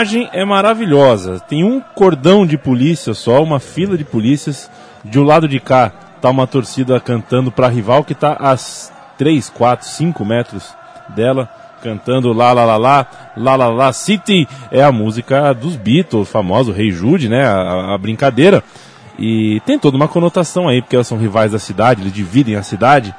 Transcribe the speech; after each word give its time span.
Imagem 0.00 0.30
é 0.32 0.44
maravilhosa. 0.46 1.40
Tem 1.40 1.62
um 1.62 1.78
cordão 1.78 2.46
de 2.46 2.56
polícia 2.56 3.12
só, 3.12 3.42
uma 3.42 3.60
fila 3.60 3.98
de 3.98 4.04
polícias. 4.04 4.70
De 5.04 5.18
um 5.18 5.24
lado 5.24 5.46
de 5.46 5.60
cá 5.60 5.92
tá 6.22 6.30
uma 6.30 6.46
torcida 6.46 6.98
cantando 7.00 7.50
para 7.52 7.68
rival 7.68 8.02
que 8.02 8.14
tá 8.14 8.32
a 8.32 8.56
3, 9.18 9.50
4, 9.50 9.86
5 9.86 10.24
metros 10.24 10.74
dela, 11.08 11.48
cantando 11.82 12.32
lá, 12.32 12.52
lá, 12.52 12.64
lá, 12.64 12.76
lá, 12.76 13.06
lá, 13.36 13.56
lá, 13.56 13.68
lá, 13.68 13.92
City. 13.92 14.48
É 14.70 14.82
a 14.82 14.90
música 14.90 15.52
dos 15.52 15.76
Beatles, 15.76 16.30
famoso 16.30 16.72
Rei 16.72 16.90
Jude, 16.90 17.28
né? 17.28 17.44
A, 17.44 17.94
a 17.94 17.98
brincadeira. 17.98 18.64
E 19.18 19.60
tem 19.66 19.78
toda 19.78 19.98
uma 19.98 20.08
conotação 20.08 20.66
aí, 20.66 20.80
porque 20.80 20.96
elas 20.96 21.06
são 21.06 21.18
rivais 21.18 21.52
da 21.52 21.58
cidade, 21.58 22.00
eles 22.00 22.12
dividem 22.12 22.56
a 22.56 22.62
cidade. 22.62 23.14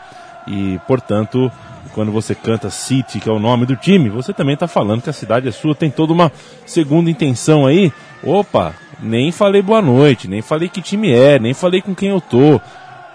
E, 0.48 0.80
portanto, 0.88 1.52
quando 1.94 2.12
você 2.12 2.34
canta 2.34 2.70
City, 2.70 3.20
que 3.20 3.30
é 3.30 3.32
o 3.32 3.40
nome 3.40 3.66
do 3.66 3.76
time, 3.76 4.10
você 4.10 4.34
também 4.34 4.54
está 4.54 4.68
falando 4.68 5.02
que 5.02 5.10
a 5.10 5.14
cidade 5.14 5.48
é 5.48 5.52
sua, 5.52 5.76
tem 5.76 5.90
toda 5.90 6.14
uma 6.14 6.32
segunda 6.66 7.10
intenção 7.10 7.66
aí. 7.66 7.92
Opa, 8.23 8.73
nem 9.02 9.32
falei 9.32 9.62
boa 9.62 9.82
noite, 9.82 10.28
nem 10.28 10.42
falei 10.42 10.70
que 10.70 10.82
time 10.82 11.12
é, 11.12 11.40
nem 11.40 11.54
falei 11.54 11.82
com 11.82 11.96
quem 11.96 12.10
eu 12.10 12.22
tô. 12.22 12.60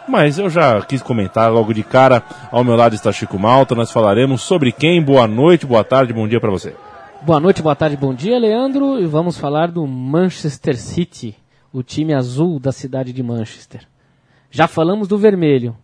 Mas 0.08 0.39
eu 0.39 0.48
já 0.48 0.81
quis 0.83 1.03
comentar 1.03 1.50
logo 1.50 1.75
de 1.75 1.83
cara. 1.83 2.23
Ao 2.53 2.62
meu 2.62 2.77
lado 2.77 2.95
está 2.95 3.11
Chico 3.11 3.39
Malta. 3.39 3.75
Nós 3.75 3.91
falaremos 3.91 4.42
sobre 4.42 4.70
quem. 4.70 5.03
Boa 5.03 5.27
noite, 5.27 5.67
boa 5.67 5.83
tarde, 5.83 6.12
bom 6.12 6.28
dia 6.28 6.41
para 6.41 6.51
você. 6.51 6.77
Boa 7.23 7.41
noite, 7.41 7.61
boa 7.61 7.75
tarde, 7.75 7.97
bom 7.97 8.14
dia, 8.14 8.39
Leandro. 8.39 9.01
E 9.01 9.06
vamos 9.06 9.36
falar 9.36 9.69
do 9.69 9.84
Manchester 9.84 10.77
City, 10.77 11.34
o 11.73 11.83
time 11.83 12.14
azul 12.14 12.61
da 12.61 12.70
cidade 12.70 13.12
de 13.12 13.20
Manchester. 13.20 13.80
Já 14.48 14.69
falamos 14.69 15.08
do 15.08 15.19
vermelho, 15.19 15.77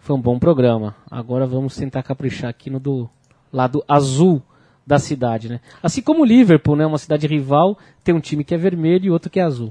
foi 0.00 0.16
um 0.16 0.20
bom 0.20 0.38
programa. 0.38 0.96
Agora 1.10 1.46
vamos 1.46 1.76
tentar 1.76 2.02
caprichar 2.02 2.50
aqui 2.50 2.70
no 2.70 2.80
do 2.80 3.08
lado 3.52 3.84
azul 3.86 4.42
da 4.86 4.98
cidade, 4.98 5.48
né? 5.48 5.60
Assim 5.82 6.02
como 6.02 6.22
o 6.22 6.24
Liverpool, 6.24 6.74
né? 6.74 6.84
Uma 6.84 6.98
cidade 6.98 7.26
rival, 7.26 7.78
tem 8.02 8.14
um 8.14 8.20
time 8.20 8.42
que 8.42 8.54
é 8.54 8.58
vermelho 8.58 9.06
e 9.06 9.10
outro 9.10 9.30
que 9.30 9.38
é 9.38 9.42
azul. 9.42 9.70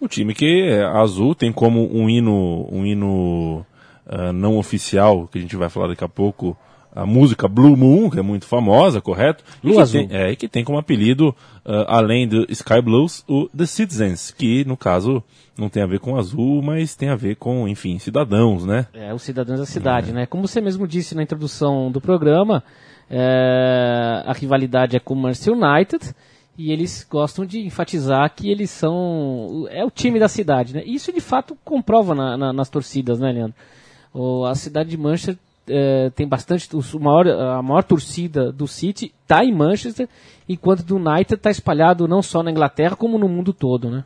O 0.00 0.08
time 0.08 0.34
que 0.34 0.62
é 0.62 0.84
azul 0.84 1.34
tem 1.34 1.52
como 1.52 1.88
um 1.94 2.08
hino, 2.08 2.66
um 2.72 2.86
hino 2.86 3.66
uh, 4.06 4.32
não 4.32 4.56
oficial, 4.56 5.28
que 5.28 5.38
a 5.38 5.40
gente 5.40 5.56
vai 5.56 5.68
falar 5.68 5.88
daqui 5.88 6.04
a 6.04 6.08
pouco, 6.08 6.56
a 6.98 7.06
música 7.06 7.46
Blue 7.46 7.76
Moon, 7.76 8.10
que 8.10 8.18
é 8.18 8.22
muito 8.22 8.44
famosa, 8.44 9.00
correto? 9.00 9.44
Blue 9.62 9.74
e 9.74 9.78
Azul. 9.78 10.08
Tem, 10.08 10.16
é, 10.16 10.32
e 10.32 10.36
que 10.36 10.48
tem 10.48 10.64
como 10.64 10.78
apelido, 10.78 11.28
uh, 11.64 11.84
além 11.86 12.26
do 12.26 12.44
Sky 12.50 12.82
Blues, 12.82 13.24
o 13.28 13.48
The 13.56 13.66
Citizens, 13.66 14.32
que 14.32 14.64
no 14.64 14.76
caso 14.76 15.22
não 15.56 15.68
tem 15.68 15.80
a 15.80 15.86
ver 15.86 16.00
com 16.00 16.16
azul, 16.16 16.60
mas 16.60 16.96
tem 16.96 17.08
a 17.08 17.14
ver 17.14 17.36
com, 17.36 17.68
enfim, 17.68 18.00
cidadãos, 18.00 18.64
né? 18.64 18.88
É, 18.92 19.14
os 19.14 19.22
cidadãos 19.22 19.60
da 19.60 19.66
cidade, 19.66 20.10
é. 20.10 20.12
né? 20.12 20.26
Como 20.26 20.46
você 20.46 20.60
mesmo 20.60 20.88
disse 20.88 21.14
na 21.14 21.22
introdução 21.22 21.88
do 21.88 22.00
programa, 22.00 22.64
é, 23.08 24.24
a 24.26 24.32
rivalidade 24.32 24.96
é 24.96 25.00
com 25.00 25.14
o 25.14 25.16
Manchester 25.16 25.54
United 25.54 26.12
e 26.56 26.72
eles 26.72 27.06
gostam 27.08 27.46
de 27.46 27.60
enfatizar 27.60 28.28
que 28.34 28.50
eles 28.50 28.70
são 28.70 29.68
é 29.70 29.84
o 29.84 29.90
time 29.90 30.18
da 30.18 30.26
cidade, 30.26 30.74
né? 30.74 30.82
Isso 30.84 31.12
de 31.12 31.20
fato 31.20 31.56
comprova 31.64 32.12
na, 32.12 32.36
na, 32.36 32.52
nas 32.52 32.68
torcidas, 32.68 33.20
né, 33.20 33.30
Leandro? 33.30 33.54
O, 34.12 34.44
a 34.44 34.56
cidade 34.56 34.90
de 34.90 34.96
Manchester 34.96 35.38
é, 35.68 36.10
tem 36.10 36.26
bastante 36.26 36.68
o 36.74 37.00
maior, 37.00 37.28
a 37.28 37.62
maior 37.62 37.82
torcida 37.82 38.52
do 38.52 38.66
City 38.66 39.14
está 39.22 39.44
em 39.44 39.54
Manchester, 39.54 40.08
enquanto 40.48 40.82
do 40.82 40.96
United 40.96 41.34
está 41.34 41.50
espalhado 41.50 42.08
não 42.08 42.22
só 42.22 42.42
na 42.42 42.50
Inglaterra 42.50 42.96
como 42.96 43.18
no 43.18 43.28
mundo 43.28 43.52
todo, 43.52 43.90
né? 43.90 44.04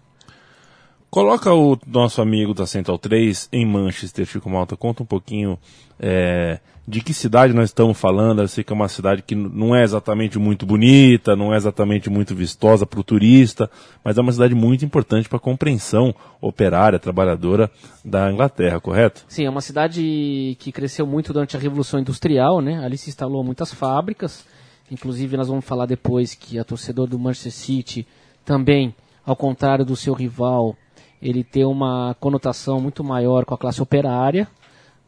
Coloca 1.12 1.52
o 1.52 1.78
nosso 1.86 2.22
amigo 2.22 2.54
da 2.54 2.66
Central 2.66 2.96
3 2.96 3.50
em 3.52 3.66
Manchester, 3.66 4.24
Chico 4.24 4.48
Malta. 4.48 4.78
Conta 4.78 5.02
um 5.02 5.06
pouquinho 5.06 5.58
é, 6.00 6.58
de 6.88 7.02
que 7.02 7.12
cidade 7.12 7.52
nós 7.52 7.68
estamos 7.68 8.00
falando. 8.00 8.40
Eu 8.40 8.48
sei 8.48 8.64
que 8.64 8.72
é 8.72 8.74
uma 8.74 8.88
cidade 8.88 9.20
que 9.20 9.34
não 9.34 9.76
é 9.76 9.82
exatamente 9.82 10.38
muito 10.38 10.64
bonita, 10.64 11.36
não 11.36 11.52
é 11.52 11.58
exatamente 11.58 12.08
muito 12.08 12.34
vistosa 12.34 12.86
para 12.86 12.98
o 12.98 13.04
turista, 13.04 13.70
mas 14.02 14.16
é 14.16 14.22
uma 14.22 14.32
cidade 14.32 14.54
muito 14.54 14.86
importante 14.86 15.28
para 15.28 15.36
a 15.36 15.38
compreensão 15.38 16.14
operária, 16.40 16.98
trabalhadora 16.98 17.70
da 18.02 18.32
Inglaterra, 18.32 18.80
correto? 18.80 19.22
Sim, 19.28 19.44
é 19.44 19.50
uma 19.50 19.60
cidade 19.60 20.56
que 20.58 20.72
cresceu 20.72 21.06
muito 21.06 21.30
durante 21.30 21.58
a 21.58 21.60
Revolução 21.60 22.00
Industrial, 22.00 22.62
né? 22.62 22.82
Ali 22.82 22.96
se 22.96 23.10
instalou 23.10 23.44
muitas 23.44 23.70
fábricas. 23.70 24.46
Inclusive, 24.90 25.36
nós 25.36 25.48
vamos 25.48 25.66
falar 25.66 25.84
depois 25.84 26.34
que 26.34 26.58
a 26.58 26.64
torcedor 26.64 27.06
do 27.06 27.18
Manchester 27.18 27.52
City 27.52 28.06
também, 28.46 28.94
ao 29.26 29.36
contrário 29.36 29.84
do 29.84 29.94
seu 29.94 30.14
rival, 30.14 30.74
ele 31.22 31.44
tem 31.44 31.64
uma 31.64 32.16
conotação 32.18 32.80
muito 32.80 33.04
maior 33.04 33.44
com 33.44 33.54
a 33.54 33.58
classe 33.58 33.80
operária, 33.80 34.48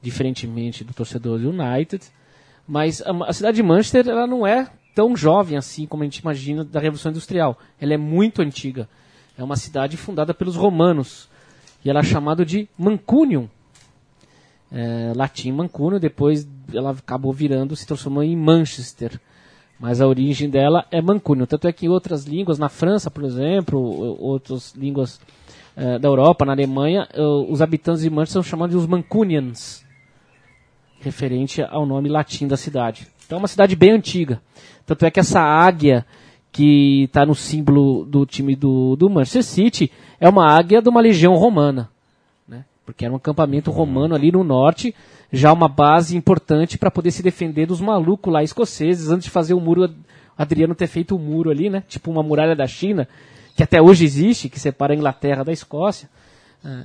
diferentemente 0.00 0.84
do 0.84 0.94
torcedor 0.94 1.40
do 1.40 1.50
United. 1.50 2.04
Mas 2.68 3.02
a, 3.02 3.10
a, 3.26 3.32
cidade 3.32 3.56
de 3.56 3.62
Manchester 3.64 4.08
ela 4.08 4.26
não 4.26 4.46
é 4.46 4.70
tão 4.94 5.16
jovem 5.16 5.58
assim 5.58 5.86
como 5.86 6.04
a 6.04 6.06
gente 6.06 6.18
imagina 6.18 6.62
da 6.62 6.78
Revolução 6.78 7.10
Industrial. 7.10 7.58
Ela 7.80 7.94
é 7.94 7.96
muito 7.96 8.40
antiga. 8.40 8.88
É 9.36 9.42
uma 9.42 9.56
cidade 9.56 9.96
fundada 9.96 10.32
pelos 10.32 10.54
romanos. 10.54 11.28
E 11.84 11.90
ela 11.90 11.98
é 11.98 12.04
chamada 12.04 12.44
de 12.46 12.68
Mancunium. 12.78 13.48
É, 14.70 15.12
latim 15.16 15.50
Mancunium, 15.50 15.98
depois 15.98 16.48
ela 16.72 16.92
acabou 16.92 17.32
virando, 17.32 17.74
se 17.74 17.86
transformou 17.86 18.22
em 18.22 18.36
Manchester. 18.36 19.20
Mas 19.80 20.00
a 20.00 20.06
origem 20.06 20.48
dela 20.48 20.86
é 20.92 21.02
Mancunium. 21.02 21.46
Tanto 21.46 21.66
é 21.66 21.72
que 21.72 21.86
em 21.86 21.88
outras 21.88 22.24
línguas, 22.24 22.58
na 22.58 22.68
França, 22.68 23.10
por 23.10 23.24
exemplo, 23.24 23.80
outras 24.20 24.72
línguas 24.74 25.20
uh, 25.76 25.98
da 25.98 26.08
Europa, 26.08 26.44
na 26.44 26.52
Alemanha, 26.52 27.08
uh, 27.16 27.50
os 27.50 27.60
habitantes 27.62 28.02
de 28.02 28.10
Manchester 28.10 28.42
são 28.42 28.42
chamados 28.42 28.74
de 28.74 28.80
os 28.80 28.86
Mancunians, 28.86 29.84
referente 31.00 31.62
ao 31.62 31.86
nome 31.86 32.08
latim 32.08 32.46
da 32.46 32.56
cidade. 32.56 33.06
Então 33.26 33.36
é 33.36 33.40
uma 33.40 33.48
cidade 33.48 33.74
bem 33.76 33.92
antiga. 33.92 34.40
Tanto 34.86 35.04
é 35.04 35.10
que 35.10 35.20
essa 35.20 35.40
águia 35.40 36.04
que 36.54 37.04
está 37.04 37.26
no 37.26 37.34
símbolo 37.34 38.04
do 38.04 38.24
time 38.24 38.54
do, 38.54 38.94
do 38.94 39.10
Manchester 39.10 39.42
City 39.42 39.90
é 40.20 40.28
uma 40.28 40.46
águia 40.46 40.80
de 40.80 40.88
uma 40.88 41.00
legião 41.00 41.34
romana. 41.34 41.90
Né? 42.46 42.64
Porque 42.86 43.04
era 43.04 43.12
um 43.12 43.16
acampamento 43.16 43.70
romano 43.72 44.14
ali 44.14 44.30
no 44.30 44.44
norte, 44.44 44.94
já 45.32 45.52
uma 45.52 45.66
base 45.66 46.16
importante 46.16 46.78
para 46.78 46.92
poder 46.92 47.10
se 47.10 47.24
defender 47.24 47.66
dos 47.66 47.80
malucos 47.80 48.32
lá 48.32 48.42
escoceses, 48.42 49.10
antes 49.10 49.24
de 49.24 49.30
fazer 49.30 49.54
o 49.54 49.60
muro, 49.60 49.92
Adriano 50.38 50.76
ter 50.76 50.86
feito 50.86 51.16
o 51.16 51.18
muro 51.18 51.50
ali, 51.50 51.68
né? 51.68 51.82
tipo 51.88 52.08
uma 52.10 52.22
muralha 52.22 52.54
da 52.54 52.68
China, 52.68 53.08
que 53.56 53.62
até 53.62 53.80
hoje 53.80 54.04
existe, 54.04 54.48
que 54.48 54.58
separa 54.58 54.92
a 54.92 54.96
Inglaterra 54.96 55.44
da 55.44 55.52
Escócia. 55.52 56.08
Uh, 56.64 56.84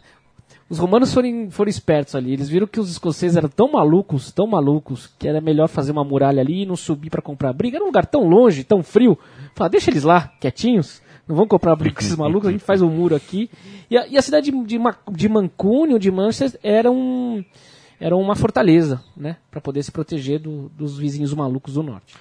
os 0.69 0.77
romanos 0.77 1.11
foram, 1.11 1.49
foram 1.49 1.69
espertos 1.69 2.13
ali. 2.13 2.33
Eles 2.33 2.47
viram 2.47 2.67
que 2.67 2.79
os 2.79 2.91
escoceses 2.91 3.35
eram 3.35 3.49
tão 3.49 3.71
malucos, 3.71 4.31
tão 4.31 4.45
malucos, 4.45 5.09
que 5.17 5.27
era 5.27 5.41
melhor 5.41 5.67
fazer 5.67 5.91
uma 5.91 6.03
muralha 6.03 6.41
ali 6.41 6.61
e 6.61 6.65
não 6.65 6.75
subir 6.75 7.09
para 7.09 7.23
comprar 7.23 7.51
briga. 7.53 7.77
Era 7.77 7.83
um 7.83 7.87
lugar 7.87 8.05
tão 8.05 8.27
longe, 8.27 8.63
tão 8.63 8.83
frio. 8.83 9.17
Fala, 9.55 9.69
deixa 9.69 9.89
eles 9.89 10.03
lá, 10.03 10.31
quietinhos. 10.39 11.01
Não 11.27 11.35
vão 11.35 11.47
comprar 11.47 11.75
briga 11.75 11.95
com 11.95 12.01
esses 12.01 12.15
malucos, 12.17 12.49
a 12.49 12.51
gente 12.51 12.63
faz 12.63 12.83
um 12.83 12.89
muro 12.89 13.15
aqui. 13.15 13.49
E 13.89 13.97
a, 13.97 14.07
e 14.07 14.17
a 14.17 14.21
cidade 14.21 14.51
de, 14.51 14.63
de, 14.63 14.79
de 15.11 15.29
Mancúnio, 15.29 15.97
de 15.97 16.11
Manchester, 16.11 16.59
era, 16.61 16.91
um, 16.91 17.43
era 17.99 18.15
uma 18.15 18.35
fortaleza, 18.35 19.03
né? 19.17 19.37
Para 19.49 19.59
poder 19.59 19.81
se 19.81 19.91
proteger 19.91 20.39
do, 20.39 20.69
dos 20.69 20.99
vizinhos 20.99 21.33
malucos 21.33 21.73
do 21.73 21.81
norte. 21.81 22.15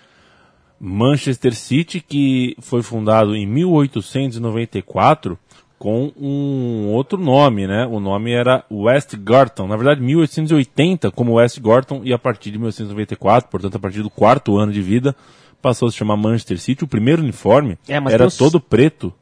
Manchester 0.81 1.55
City, 1.55 2.01
que 2.01 2.57
foi 2.61 2.83
fundado 2.83 3.35
em 3.35 3.47
1894 3.47 5.39
com 5.79 6.13
um 6.17 6.89
outro 6.89 7.19
nome, 7.19 7.67
né? 7.67 7.87
O 7.87 8.01
nome 8.01 8.33
era 8.33 8.65
West 8.71 9.15
Gorton. 9.17 9.69
Na 9.69 9.77
verdade, 9.77 10.01
1880 10.01 11.11
como 11.13 11.35
West 11.35 11.61
Gorton 11.61 12.01
e 12.05 12.13
a 12.13 12.19
partir 12.19 12.51
de 12.51 12.59
1894, 12.59 13.49
portanto, 13.49 13.77
a 13.77 13.79
partir 13.79 14.03
do 14.03 14.11
quarto 14.11 14.59
ano 14.59 14.73
de 14.73 14.83
vida, 14.83 15.15
passou 15.63 15.89
a 15.89 15.91
se 15.91 15.97
chamar 15.97 16.17
Manchester 16.17 16.59
City. 16.59 16.85
O 16.85 16.89
primeiro 16.89 17.23
uniforme 17.23 17.79
é, 17.89 17.95
era 17.95 18.29
todo 18.31 18.61
preto. 18.61 19.13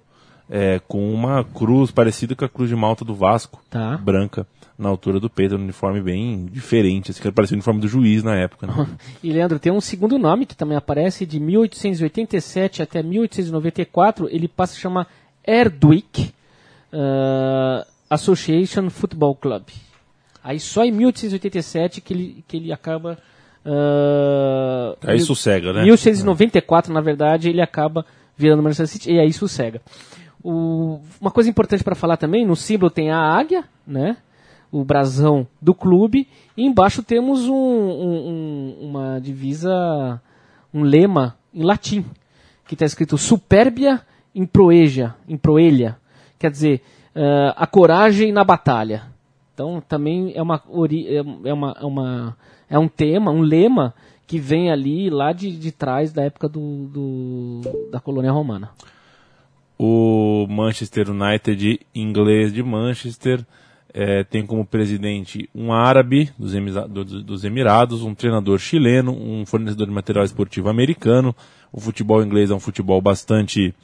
É, 0.49 0.81
com 0.87 1.13
uma 1.13 1.45
cruz 1.45 1.91
parecida 1.91 2.35
com 2.35 2.45
a 2.45 2.49
cruz 2.49 2.69
de 2.69 2.77
Malta 2.77 3.05
do 3.05 3.15
Vasco, 3.15 3.61
Tá. 3.71 3.97
branca, 3.97 4.47
na 4.79 4.89
altura 4.89 5.19
do 5.19 5.31
peito, 5.31 5.57
um 5.57 5.59
uniforme 5.63 6.01
bem 6.01 6.47
diferente, 6.53 7.11
assim, 7.11 7.23
que 7.23 7.33
parecia 7.33 7.55
o 7.55 7.57
uniforme 7.57 7.81
do 7.81 7.89
juiz 7.89 8.23
na 8.23 8.37
época. 8.37 8.67
Né? 8.67 8.87
E 9.23 9.33
Leandro, 9.33 9.59
tem 9.59 9.73
um 9.73 9.81
segundo 9.81 10.19
nome 10.19 10.47
que 10.47 10.55
também 10.55 10.77
aparece 10.77 11.25
de 11.25 11.41
1887 11.41 12.83
até 12.83 13.03
1894, 13.03 14.29
ele 14.31 14.47
passa 14.49 14.75
a 14.75 14.79
chamar 14.79 15.09
Erdwick 15.47 16.31
uh, 16.93 17.87
Association 18.11 18.91
Football 18.91 19.35
Club. 19.37 19.63
Aí 20.45 20.61
só 20.61 20.85
em 20.85 20.93
1887 20.93 22.01
que 22.01 22.15
ele, 22.15 22.45
que 22.47 22.57
ele 22.57 22.73
acaba. 22.73 23.19
Uh, 23.65 24.97
Aí 25.05 25.19
sossega, 25.19 25.73
né? 25.73 25.83
1894, 25.83 26.93
na 26.93 27.01
verdade, 27.01 27.49
ele 27.49 27.61
acaba 27.61 28.07
virando 28.37 28.63
Manchester 28.63 28.87
City 28.87 29.13
e 29.13 29.19
aí 29.19 29.33
sossega. 29.33 29.81
O, 30.49 31.01
uma 31.21 31.33
coisa 31.33 31.51
importante 31.51 31.83
para 31.83 31.97
falar 31.97 32.17
também, 32.17 32.47
no 32.47 32.55
símbolo 32.55 32.89
tem 32.89 33.11
a 33.11 33.19
águia, 33.19 33.65
né? 33.85 34.17
O 34.71 34.85
brasão 34.85 35.45
do 35.61 35.75
clube, 35.75 36.29
e 36.57 36.65
embaixo 36.65 37.03
temos 37.03 37.49
um, 37.49 37.53
um- 37.55 38.29
um- 38.29 38.77
uma 38.89 39.21
divisa, 39.21 40.21
um 40.73 40.83
lema 40.83 41.37
em 41.53 41.65
latim, 41.65 42.05
que 42.67 42.75
está 42.75 42.85
escrito 42.85 43.19
Superbia 43.19 44.01
in 44.35 44.47
proeja, 44.47 45.17
in 45.29 45.37
quer 46.39 46.51
dizer, 46.51 46.81
eh, 47.15 47.53
a 47.57 47.67
coragem 47.67 48.31
na 48.31 48.45
batalha. 48.45 49.03
Então 49.53 49.83
também 49.89 50.33
é 50.35 50.43
uma, 50.43 50.63
é 50.65 51.49
é 51.49 51.53
uma, 51.53 51.77
é 51.81 51.85
uma 51.85 52.37
é 52.69 52.79
um 52.79 52.87
tema, 52.89 53.31
um 53.33 53.41
lema 53.41 53.95
que 54.27 54.39
vem 54.39 54.71
ali 54.71 55.09
lá 55.11 55.33
de, 55.33 55.57
de 55.57 55.73
trás 55.73 56.13
da 56.13 56.23
época 56.23 56.49
do, 56.49 56.87
do- 56.87 57.89
da 57.91 57.99
colônia 57.99 58.31
romana. 58.31 58.71
O 59.79 60.47
Manchester 60.49 61.11
United, 61.11 61.81
inglês 61.95 62.53
de 62.53 62.63
Manchester, 62.63 63.45
eh, 63.93 64.25
tem 64.25 64.45
como 64.47 64.65
presidente 64.65 65.49
um 65.55 65.73
árabe 65.73 66.31
dos, 66.39 66.53
dos 67.23 67.45
Emirados, 67.45 68.03
um 68.03 68.15
treinador 68.15 68.59
chileno, 68.59 69.13
um 69.13 69.45
fornecedor 69.45 69.87
de 69.87 69.93
material 69.93 70.25
esportivo 70.25 70.69
americano. 70.69 71.35
O 71.73 71.81
futebol 71.81 72.23
inglês 72.23 72.51
é 72.51 72.55
um 72.55 72.61
futebol 72.61 73.01
bastante 73.03 73.75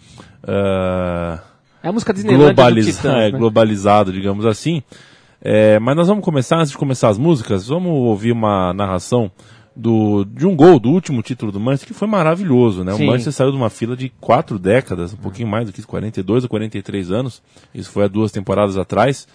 ah, 0.47 1.41
É 1.83 1.89
a 1.89 1.93
música 1.93 2.13
do 2.13 2.23
globaliza- 2.23 2.93
Titãs, 2.93 3.15
é, 3.15 3.31
né? 3.33 3.39
globalizado, 3.39 4.13
digamos 4.13 4.47
assim. 4.47 4.83
É, 5.45 5.79
mas 5.79 5.97
nós 5.97 6.07
vamos 6.09 6.25
começar, 6.25 6.59
antes 6.59 6.71
de 6.71 6.79
começar 6.79 7.09
as 7.09 7.19
músicas, 7.19 7.67
vamos 7.67 7.91
ouvir 7.93 8.31
uma 8.33 8.73
narração 8.73 9.31
do, 9.75 10.25
de 10.25 10.47
um 10.47 10.55
gol 10.55 10.79
do 10.79 10.91
último 10.91 11.23
título 11.23 11.51
do 11.51 11.59
Manchester, 11.61 11.89
que 11.89 11.95
foi 11.95 12.07
maravilhoso, 12.09 12.85
né? 12.85 12.93
Sim. 12.95 13.05
O 13.05 13.07
Manchester 13.07 13.33
saiu 13.33 13.51
de 13.51 13.57
uma 13.57 13.71
fila 13.71 13.97
de 13.97 14.11
quatro 14.21 14.59
décadas, 14.59 15.13
um 15.15 15.17
pouquinho 15.17 15.49
mais 15.49 15.67
do 15.67 15.73
que 15.73 15.79
isso, 15.81 15.89
42 15.89 16.45
ou 16.45 16.49
43 16.51 17.11
anos, 17.11 17.43
isso 17.75 17.91
foi 17.91 18.05
há 18.05 18.09
duas 18.09 18.31
temporadas 18.31 18.77
atrás, 18.77 19.27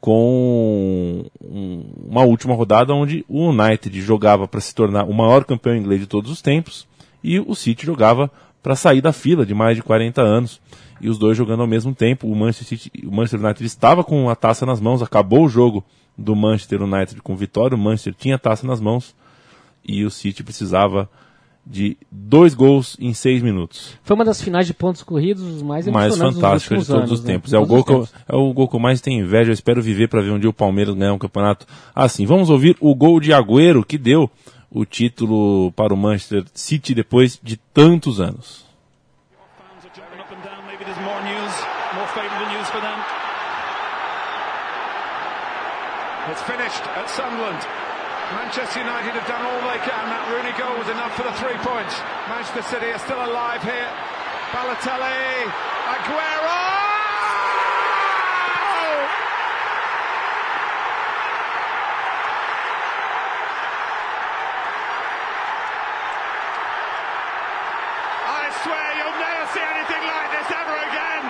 com 0.00 1.24
um- 1.42 1.84
uma 2.08 2.22
última 2.22 2.54
rodada 2.54 2.94
onde 2.94 3.24
o 3.28 3.48
United 3.50 4.00
jogava 4.00 4.46
para 4.46 4.60
se 4.60 4.74
tornar 4.74 5.04
o 5.04 5.12
maior 5.14 5.44
campeão 5.44 5.76
inglês 5.76 6.00
de 6.00 6.06
todos 6.06 6.30
os 6.30 6.40
tempos 6.42 6.86
e 7.22 7.40
o 7.40 7.54
City 7.54 7.84
jogava 7.86 8.30
para 8.62 8.76
sair 8.76 9.00
da 9.00 9.12
fila 9.12 9.44
de 9.46 9.54
mais 9.54 9.76
de 9.76 9.82
40 9.82 10.20
anos 10.22 10.60
e 11.00 11.08
os 11.08 11.18
dois 11.18 11.36
jogando 11.36 11.60
ao 11.60 11.66
mesmo 11.66 11.94
tempo. 11.94 12.26
O 12.26 12.34
Manchester, 12.36 12.78
City, 12.78 13.06
o 13.06 13.10
Manchester 13.14 13.40
United 13.44 13.64
estava 13.64 14.02
com 14.04 14.28
a 14.30 14.34
taça 14.34 14.64
nas 14.64 14.80
mãos, 14.80 15.02
acabou 15.02 15.44
o 15.44 15.48
jogo 15.48 15.84
do 16.16 16.34
Manchester 16.34 16.82
United 16.82 17.20
com 17.22 17.36
vitória, 17.36 17.76
o 17.76 17.78
Manchester 17.78 18.14
tinha 18.14 18.36
a 18.36 18.38
taça 18.38 18.66
nas 18.66 18.80
mãos 18.80 19.14
e 19.86 20.04
o 20.04 20.10
City 20.10 20.42
precisava 20.42 21.08
de 21.68 21.96
dois 22.12 22.54
gols 22.54 22.96
em 23.00 23.12
seis 23.12 23.42
minutos. 23.42 23.94
Foi 24.04 24.14
uma 24.14 24.24
das 24.24 24.40
finais 24.40 24.66
de 24.68 24.72
pontos 24.74 25.02
corridos 25.02 25.62
mais 25.62 25.86
Mais 25.88 26.06
emocionantes 26.12 26.40
fantástica 26.40 26.74
de 26.76 26.78
dos 26.80 26.86
todos 26.86 27.00
últimos 27.02 27.12
os 27.12 27.18
anos, 27.18 27.26
né? 27.28 27.32
tempos. 27.34 27.50
De 27.50 27.56
É, 27.56 27.58
o 27.58 27.62
todos 27.66 27.68
gol 27.70 27.78
os 27.80 27.84
que 27.84 27.92
eu, 27.92 28.06
tempos. 28.18 28.24
é 28.28 28.36
o 28.36 28.52
gol 28.52 28.68
que 28.68 28.76
eu 28.76 28.80
mais 28.80 29.00
tenho 29.00 29.24
inveja. 29.24 29.50
Eu 29.50 29.54
espero 29.54 29.82
viver 29.82 30.08
para 30.08 30.20
ver 30.22 30.30
um 30.30 30.38
dia 30.38 30.48
o 30.48 30.52
Palmeiras 30.52 30.94
ganhar 30.94 31.12
um 31.12 31.18
campeonato 31.18 31.66
assim. 31.94 32.24
Vamos 32.24 32.50
ouvir 32.50 32.76
o 32.80 32.94
gol 32.94 33.18
de 33.18 33.32
Agüero 33.32 33.84
que 33.84 33.98
deu 33.98 34.30
o 34.70 34.84
título 34.84 35.72
para 35.72 35.92
o 35.92 35.96
Manchester 35.96 36.44
City 36.54 36.94
depois 36.94 37.38
de 37.42 37.56
tantos 37.56 38.20
anos. 38.20 38.64
It's 46.28 46.42
finished 46.42 46.82
at 46.98 47.08
Sunderland. 47.08 47.62
Manchester 48.34 48.80
United 48.80 49.14
have 49.14 49.28
done 49.30 49.38
all 49.46 49.60
they 49.70 49.78
can. 49.86 50.02
That 50.10 50.26
Rooney 50.34 50.50
goal 50.58 50.74
was 50.74 50.90
enough 50.90 51.14
for 51.14 51.22
the 51.22 51.30
three 51.38 51.54
points. 51.62 51.94
Manchester 52.26 52.62
City 52.74 52.90
are 52.90 52.98
still 52.98 53.22
alive 53.22 53.62
here. 53.62 53.86
Balotelli, 54.50 55.46
Aguero! 55.94 56.58
I 68.26 68.50
swear 68.66 68.86
you'll 68.98 69.20
never 69.22 69.46
see 69.54 69.62
anything 69.62 70.02
like 70.02 70.30
this 70.34 70.50
ever 70.50 70.74
again. 70.82 71.24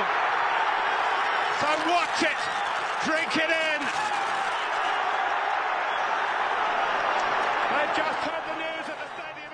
So 1.61 1.69
watch 1.93 2.25
it, 2.25 2.41
drink 3.05 3.37
it 3.37 3.46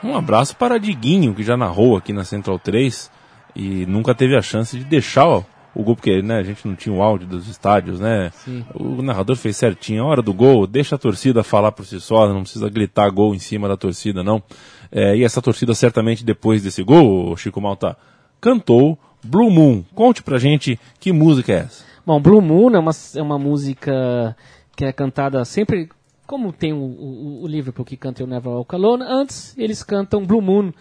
Um 0.04 0.16
abraço 0.16 0.56
para 0.56 0.78
Diguinho, 0.78 1.34
que 1.34 1.43
já 1.43 1.56
narrou 1.56 1.96
aqui 1.96 2.12
na 2.12 2.25
Central 2.25 2.58
3 2.58 3.10
e 3.54 3.87
nunca 3.87 4.14
teve 4.14 4.37
a 4.37 4.43
chance 4.43 4.76
de 4.76 4.84
deixar 4.84 5.28
o, 5.28 5.44
o 5.75 5.82
gol, 5.82 5.94
porque 5.94 6.20
né, 6.22 6.38
a 6.38 6.43
gente 6.43 6.66
não 6.66 6.75
tinha 6.75 6.94
o 6.94 7.02
áudio 7.02 7.26
dos 7.26 7.49
estádios, 7.49 8.00
né? 8.00 8.31
Sim. 8.34 8.64
O 8.75 9.00
narrador 9.02 9.37
fez 9.37 9.56
certinho. 9.56 10.02
A 10.02 10.06
hora 10.06 10.22
do 10.22 10.34
gol, 10.34 10.66
deixa 10.66 10.96
a 10.96 10.99
torcida 10.99 11.43
falar 11.43 11.72
por 11.72 11.87
si 11.87 12.00
só, 12.00 12.28
não 12.28 12.43
precisa 12.43 12.69
gritar 12.69 13.10
gol 13.10 13.34
em 13.34 13.38
cima 13.38 13.69
da 13.69 13.76
torcida, 13.76 14.22
não. 14.22 14.43
É, 14.90 15.16
e 15.16 15.25
essa 15.25 15.40
torcida, 15.40 15.75
certamente, 15.75 16.25
depois 16.25 16.62
desse 16.62 16.82
gol, 16.82 17.37
Chico 17.37 17.60
Malta 17.60 17.96
cantou 18.40 18.98
Blue 19.25 19.50
Moon. 19.50 19.84
Conte 19.94 20.22
pra 20.22 20.38
gente 20.38 20.78
que 20.98 21.12
música 21.12 21.52
é 21.52 21.56
essa. 21.56 21.84
Bom, 22.05 22.20
Blue 22.20 22.43
Moon 22.43 22.75
é 22.75 22.78
uma, 22.78 22.90
é 23.14 23.22
uma 23.22 23.38
música 23.38 24.37
que 24.76 24.84
é 24.84 24.93
cantada 24.93 25.44
sempre, 25.44 25.88
como 26.26 26.52
tem 26.52 26.72
o, 26.72 26.76
o, 26.76 27.42
o 27.42 27.46
Liverpool 27.46 27.84
que 27.84 27.96
canta 27.96 28.22
o 28.24 28.26
Never 28.26 28.52
Walk 28.52 28.74
Alone, 28.74 29.04
antes 29.06 29.56
eles 29.58 29.82
cantam 29.82 30.24
Blue 30.24 30.40
Moon 30.42 30.72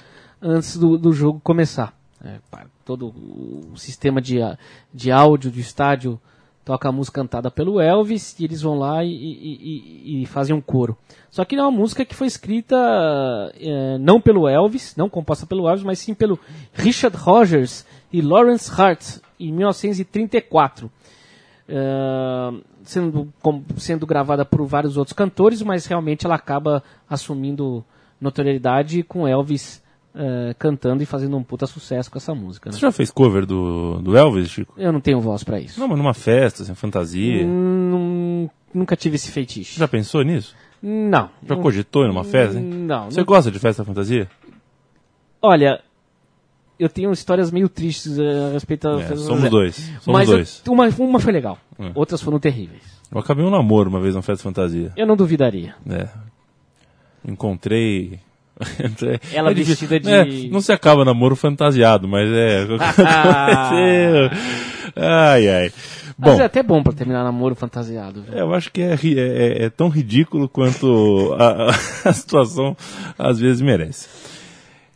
antes 0.41 0.77
do, 0.77 0.97
do 0.97 1.11
jogo 1.11 1.39
começar. 1.43 1.93
É, 2.23 2.39
todo 2.85 3.07
o 3.07 3.75
sistema 3.77 4.21
de, 4.21 4.37
de 4.93 5.11
áudio 5.11 5.49
do 5.51 5.59
estádio 5.59 6.19
toca 6.63 6.87
a 6.87 6.91
música 6.91 7.19
cantada 7.19 7.49
pelo 7.49 7.81
Elvis 7.81 8.39
e 8.39 8.43
eles 8.45 8.61
vão 8.61 8.77
lá 8.77 9.03
e, 9.03 9.09
e- 9.09 10.19
e- 10.19 10.21
e 10.21 10.25
fazem 10.27 10.55
um 10.55 10.61
coro. 10.61 10.95
Só 11.31 11.43
que 11.43 11.55
é 11.55 11.61
uma 11.61 11.71
música 11.71 12.05
que 12.05 12.13
foi 12.15 12.27
escrita 12.27 12.75
é, 13.59 13.97
não 13.97 14.21
pelo 14.21 14.47
Elvis, 14.47 14.95
não 14.95 15.09
composta 15.09 15.45
pelo 15.47 15.67
Elvis, 15.67 15.83
mas 15.83 15.99
sim 15.99 16.13
pelo 16.13 16.39
Richard 16.73 17.17
Rogers 17.17 17.85
e 18.13 18.21
Lawrence 18.21 18.69
Hart 18.71 19.17
em 19.39 19.51
1934 19.51 20.91
eh, 21.71 22.61
sendo, 22.83 23.31
com- 23.41 23.63
sendo 23.77 24.05
gravada 24.05 24.43
por 24.43 24.65
vários 24.65 24.97
outros 24.97 25.13
cantores, 25.13 25.61
mas 25.61 25.85
realmente 25.85 26.25
ela 26.25 26.35
acaba 26.35 26.83
assumindo 27.09 27.83
notoriedade 28.19 29.01
com 29.03 29.27
Elvis 29.27 29.81
eh, 30.13 30.53
cantando 30.59 31.01
e 31.01 31.05
fazendo 31.05 31.37
um 31.37 31.43
puta 31.43 31.65
sucesso 31.65 32.11
com 32.11 32.17
essa 32.17 32.35
música. 32.35 32.69
né? 32.69 32.73
Você 32.73 32.79
já 32.81 32.91
fez 32.91 33.09
cover 33.09 33.45
do, 33.45 33.99
do 34.01 34.17
Elvis, 34.17 34.49
Chico? 34.49 34.73
Eu 34.77 34.91
não 34.91 34.99
tenho 34.99 35.21
voz 35.21 35.43
pra 35.43 35.59
isso. 35.59 35.79
Não, 35.79 35.87
mas 35.87 35.97
numa 35.97 36.13
festa, 36.13 36.63
assim, 36.63 36.75
fantasia. 36.75 37.45
Hum, 37.45 38.49
nunca 38.73 38.95
tive 38.97 39.15
esse 39.15 39.31
feitiço. 39.31 39.79
Já 39.79 39.87
pensou 39.87 40.21
nisso? 40.23 40.53
Não. 40.83 41.29
Já 41.47 41.55
cogitou 41.55 42.05
em 42.05 42.09
uma 42.09 42.23
festa, 42.25 42.57
hein? 42.59 42.65
Não. 42.65 43.05
Você 43.09 43.19
não- 43.19 43.25
gosta 43.25 43.49
de 43.49 43.59
festa 43.59 43.85
fantasia? 43.85 44.27
Olha, 45.41 45.81
eu 46.83 46.89
tenho 46.89 47.11
histórias 47.11 47.51
meio 47.51 47.67
tristes 47.69 48.17
eh, 48.17 48.49
a 48.49 48.53
respeito 48.53 48.87
da 48.89 49.01
É, 49.01 49.15
somos 49.15 49.49
dois. 49.49 49.75
Somos 49.75 50.05
Mas 50.07 50.29
eu- 50.29 50.35
dois. 50.35 50.61
uma, 50.67 50.87
uma 50.99 51.19
foi 51.19 51.33
legal, 51.33 51.57
Hum. 51.79 51.91
outras 51.95 52.21
foram 52.21 52.39
terríveis. 52.39 52.81
Eu 53.11 53.19
acabei 53.19 53.43
um 53.45 53.49
namoro 53.49 53.89
uma 53.89 53.99
vez 53.99 54.13
numa 54.13 54.21
festa 54.21 54.43
fantasia. 54.43 54.91
Eu 54.95 55.05
não 55.05 55.15
duvidaria. 55.17 55.75
É. 55.89 56.07
Encontrei. 57.27 58.19
Ela 59.33 59.51
é 59.51 59.53
vestida 59.53 59.99
de- 59.99 60.09
É, 60.09 60.25
não 60.49 60.61
se 60.61 60.71
acaba 60.71 61.03
namoro 61.05 61.35
fantasiado, 61.35 62.07
mas 62.07 62.27
é. 62.29 62.67
Ai, 64.95 65.47
ai. 65.47 65.71
Mas 66.17 66.35
Bom, 66.35 66.41
é 66.41 66.45
até 66.45 66.61
bom 66.61 66.83
pra 66.83 66.93
terminar 66.93 67.23
namoro 67.23 67.55
fantasiado. 67.55 68.21
viu? 68.21 68.33
eu 68.37 68.53
acho 68.53 68.71
que 68.71 68.81
é, 68.81 68.93
é- 68.93 69.17
é- 69.17 69.63
é 69.65 69.69
tão 69.69 69.87
ridículo 69.89 70.47
quanto 70.47 71.35
a- 71.39 71.71
a 72.09 72.13
situação 72.13 72.75
às 73.17 73.39
vezes 73.39 73.61
merece. 73.61 74.07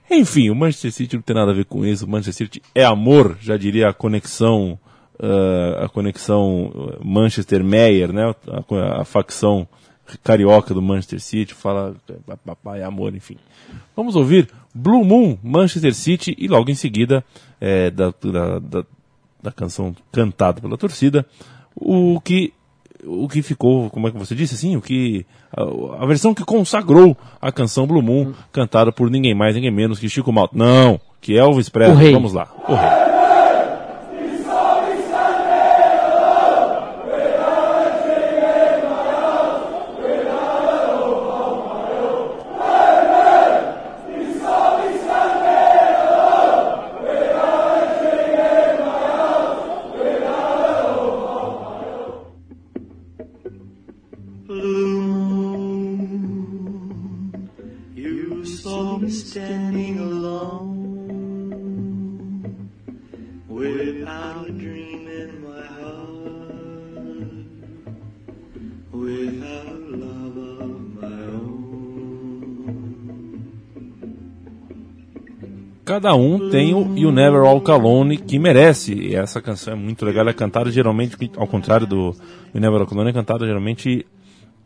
Enfim, 0.09 0.49
o 0.49 0.55
Manchester 0.55 0.91
City 0.91 1.15
não 1.15 1.23
tem 1.23 1.35
nada 1.35 1.51
a 1.51 1.53
ver 1.55 1.65
com 1.65 1.85
isso. 1.85 2.05
O 2.05 2.09
Manchester 2.09 2.47
City 2.47 2.61
é 2.73 2.83
amor, 2.85 3.37
já 3.41 3.57
diria 3.57 3.89
a 3.89 3.93
conexão, 3.93 4.77
ah, 5.19 5.85
a 5.85 5.89
conexão 5.89 6.71
ah, 6.75 6.99
Manchester-Meyer, 7.03 8.13
né? 8.13 8.33
A, 8.47 9.01
a 9.01 9.05
facção 9.05 9.67
carioca 10.23 10.73
do 10.73 10.81
Manchester 10.81 11.19
City 11.19 11.53
fala 11.55 11.95
"Pa- 12.27 12.37
papai 12.37 12.81
é 12.81 12.83
amor, 12.83 13.15
enfim. 13.15 13.37
Vamos 13.95 14.15
ouvir 14.15 14.47
Blue 14.73 15.03
Moon, 15.03 15.37
Manchester 15.43 15.93
City 15.95 16.35
e 16.37 16.47
logo 16.47 16.69
em 16.69 16.75
seguida, 16.75 17.23
eh, 17.59 17.89
da, 17.89 18.13
da- 18.21 18.59
da- 18.59 18.85
da 19.41 19.51
canção 19.51 19.95
cantada 20.11 20.61
pela 20.61 20.77
torcida, 20.77 21.25
o 21.75 22.19
que 22.21 22.53
o 23.05 23.27
que 23.27 23.41
ficou, 23.41 23.89
como 23.89 24.07
é 24.07 24.11
que 24.11 24.17
você 24.17 24.35
disse 24.35 24.55
assim, 24.55 24.75
o 24.75 24.81
que 24.81 25.25
a, 25.55 26.03
a 26.03 26.05
versão 26.05 26.33
que 26.33 26.43
consagrou 26.43 27.15
a 27.41 27.51
canção 27.51 27.87
Blue 27.87 28.01
Moon, 28.01 28.33
cantada 28.51 28.91
por 28.91 29.09
ninguém 29.09 29.35
mais, 29.35 29.55
ninguém 29.55 29.71
menos 29.71 29.99
que 29.99 30.09
Chico 30.09 30.31
Malta. 30.31 30.57
Não, 30.57 30.99
que 31.21 31.37
Elvis 31.37 31.67
O 31.67 31.71
Presley. 31.71 32.13
Vamos 32.13 32.33
lá. 32.33 32.47
O 32.67 32.75
rei. 32.75 33.14
Cada 75.95 76.13
um 76.13 76.49
tem 76.49 76.73
o 76.73 76.93
You 76.97 77.09
Never 77.09 77.41
Walk 77.43 77.71
Alone 77.71 78.17
que 78.17 78.37
merece. 78.37 78.93
E 78.93 79.15
essa 79.15 79.41
canção 79.41 79.71
é 79.71 79.75
muito 79.77 80.03
legal. 80.03 80.23
Ela 80.23 80.31
é 80.31 80.33
cantada 80.33 80.69
geralmente, 80.69 81.15
ao 81.37 81.47
contrário 81.47 81.87
do 81.87 82.13
You 82.53 82.59
Never 82.59 82.79
Walk 82.79 82.93
Alone, 82.93 83.11
é 83.11 83.13
cantada 83.13 83.45
geralmente 83.45 84.05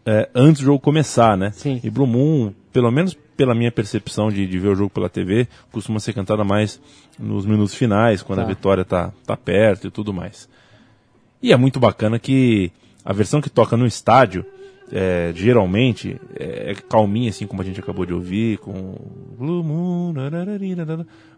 é, 0.03 0.27
antes 0.33 0.63
do 0.63 0.65
jogo 0.65 0.79
começar, 0.79 1.37
né? 1.37 1.51
Sim. 1.51 1.79
E 1.83 1.89
Blue 1.91 2.07
Moon, 2.07 2.51
pelo 2.73 2.89
menos 2.89 3.15
pela 3.37 3.53
minha 3.53 3.71
percepção 3.71 4.31
de, 4.31 4.47
de 4.47 4.57
ver 4.57 4.69
o 4.69 4.75
jogo 4.75 4.89
pela 4.89 5.07
TV, 5.07 5.47
costuma 5.71 5.99
ser 5.99 6.13
cantada 6.13 6.43
mais 6.43 6.81
nos 7.19 7.45
minutos 7.45 7.75
finais, 7.75 8.23
quando 8.23 8.39
Tá. 8.39 8.45
a 8.45 8.47
vitória 8.47 8.83
tá, 8.83 9.13
tá 9.23 9.37
perto 9.37 9.85
e 9.85 9.91
tudo 9.91 10.11
mais. 10.11 10.49
E 11.43 11.53
é 11.53 11.55
muito 11.55 11.79
bacana 11.79 12.17
que 12.17 12.71
a 13.05 13.13
versão 13.13 13.39
que 13.39 13.51
toca 13.51 13.77
no 13.77 13.85
estádio, 13.85 14.43
é, 14.91 15.31
geralmente, 15.35 16.19
é, 16.35 16.71
é 16.71 16.75
calminha, 16.75 17.29
assim 17.29 17.45
como 17.45 17.61
a 17.61 17.65
gente 17.65 17.79
acabou 17.79 18.05
de 18.05 18.13
ouvir, 18.13 18.57
com 18.59 18.95
Blue 19.37 19.63
Moon, 19.63 20.13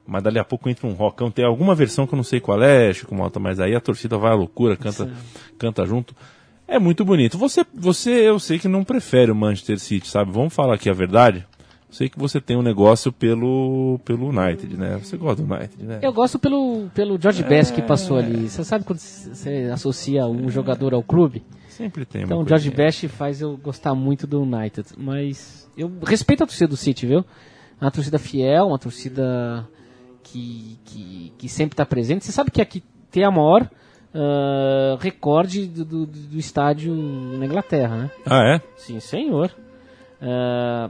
mas 0.05 0.24
dali 0.24 0.39
a 0.39 0.43
pouco 0.43 0.70
entra 0.70 0.88
um 0.88 0.93
rockão. 0.93 1.29
Tem 1.29 1.46
alguma 1.46 1.75
versão 1.75 2.08
que 2.08 2.13
eu 2.13 2.17
não 2.17 2.24
sei 2.24 2.39
qual 2.39 2.62
é, 2.62 2.93
Chico 2.93 3.15
Malta, 3.15 3.39
mas 3.39 3.60
aí 3.60 3.75
a 3.75 3.79
torcida 3.79 4.17
vai 4.17 4.31
à 4.31 4.36
loucura, 4.36 4.75
canta, 4.75 5.10
canta 5.58 5.86
junto. 5.86 6.15
É 6.67 6.79
muito 6.79 7.03
bonito. 7.03 7.38
Você, 7.38 7.65
você, 7.74 8.10
eu 8.10 8.39
sei 8.39 8.58
que 8.58 8.67
não 8.67 8.84
prefere 8.84 9.31
o 9.31 9.36
Manchester 9.36 9.79
City, 9.79 10.08
sabe? 10.08 10.31
Vamos 10.31 10.53
falar 10.53 10.75
aqui 10.75 10.89
a 10.89 10.93
verdade. 10.93 11.46
Eu 11.89 11.93
sei 11.93 12.08
que 12.08 12.17
você 12.17 12.39
tem 12.39 12.55
um 12.55 12.62
negócio 12.62 13.12
pelo, 13.12 14.00
pelo 14.05 14.29
United, 14.29 14.77
né? 14.77 14.98
Você 15.03 15.17
gosta 15.17 15.43
do 15.43 15.53
United, 15.53 15.84
né? 15.84 16.00
Eu 16.01 16.13
gosto 16.13 16.39
pelo, 16.39 16.88
pelo 16.93 17.20
George 17.20 17.43
Best 17.43 17.74
que 17.74 17.81
passou 17.81 18.17
ali. 18.17 18.50
Você 18.50 18.63
sabe 18.63 18.86
quando 18.86 19.00
você 19.00 19.70
associa 19.74 20.25
um 20.25 20.50
jogador 20.50 20.93
ao 20.93 21.03
clube? 21.03 21.43
Sempre 21.72 22.06
tem 22.06 22.24
Então 22.24 22.42
o. 22.42 22.48
George 22.48 22.70
Best 22.70 23.08
faz 23.08 23.42
eu 23.42 23.58
gostar 23.58 23.96
muito 23.96 24.28
do 24.28 24.42
United. 24.42 24.90
Mas 24.98 25.70
eu 25.78 25.92
respeito 26.06 26.44
a 26.44 26.48
torcida 26.48 26.68
do 26.68 26.78
City, 26.78 27.08
viu? 27.08 27.25
Uma 27.80 27.90
torcida 27.90 28.20
fiel, 28.20 28.68
uma 28.68 28.78
torcida 28.78 29.68
que, 30.22 30.78
que, 30.86 31.34
que 31.38 31.50
sempre 31.50 31.74
está 31.74 31.86
presente. 31.86 32.25
Você 32.25 32.32
sabe 32.32 32.51
que 32.51 32.62
aqui 32.62 32.84
tem 33.10 33.24
a 33.24 33.32
maior 33.32 33.70
ah, 34.13 34.98
recorde 35.00 35.66
do, 35.66 35.86
do, 35.86 36.06
do 36.06 36.38
estádio 36.38 36.94
na 36.94 37.46
Inglaterra, 37.46 37.96
né? 37.96 38.12
Ah, 38.25 38.56
é? 38.56 38.62
Sim, 38.75 39.00
senhor. 39.00 39.51
Ah, 40.22 40.90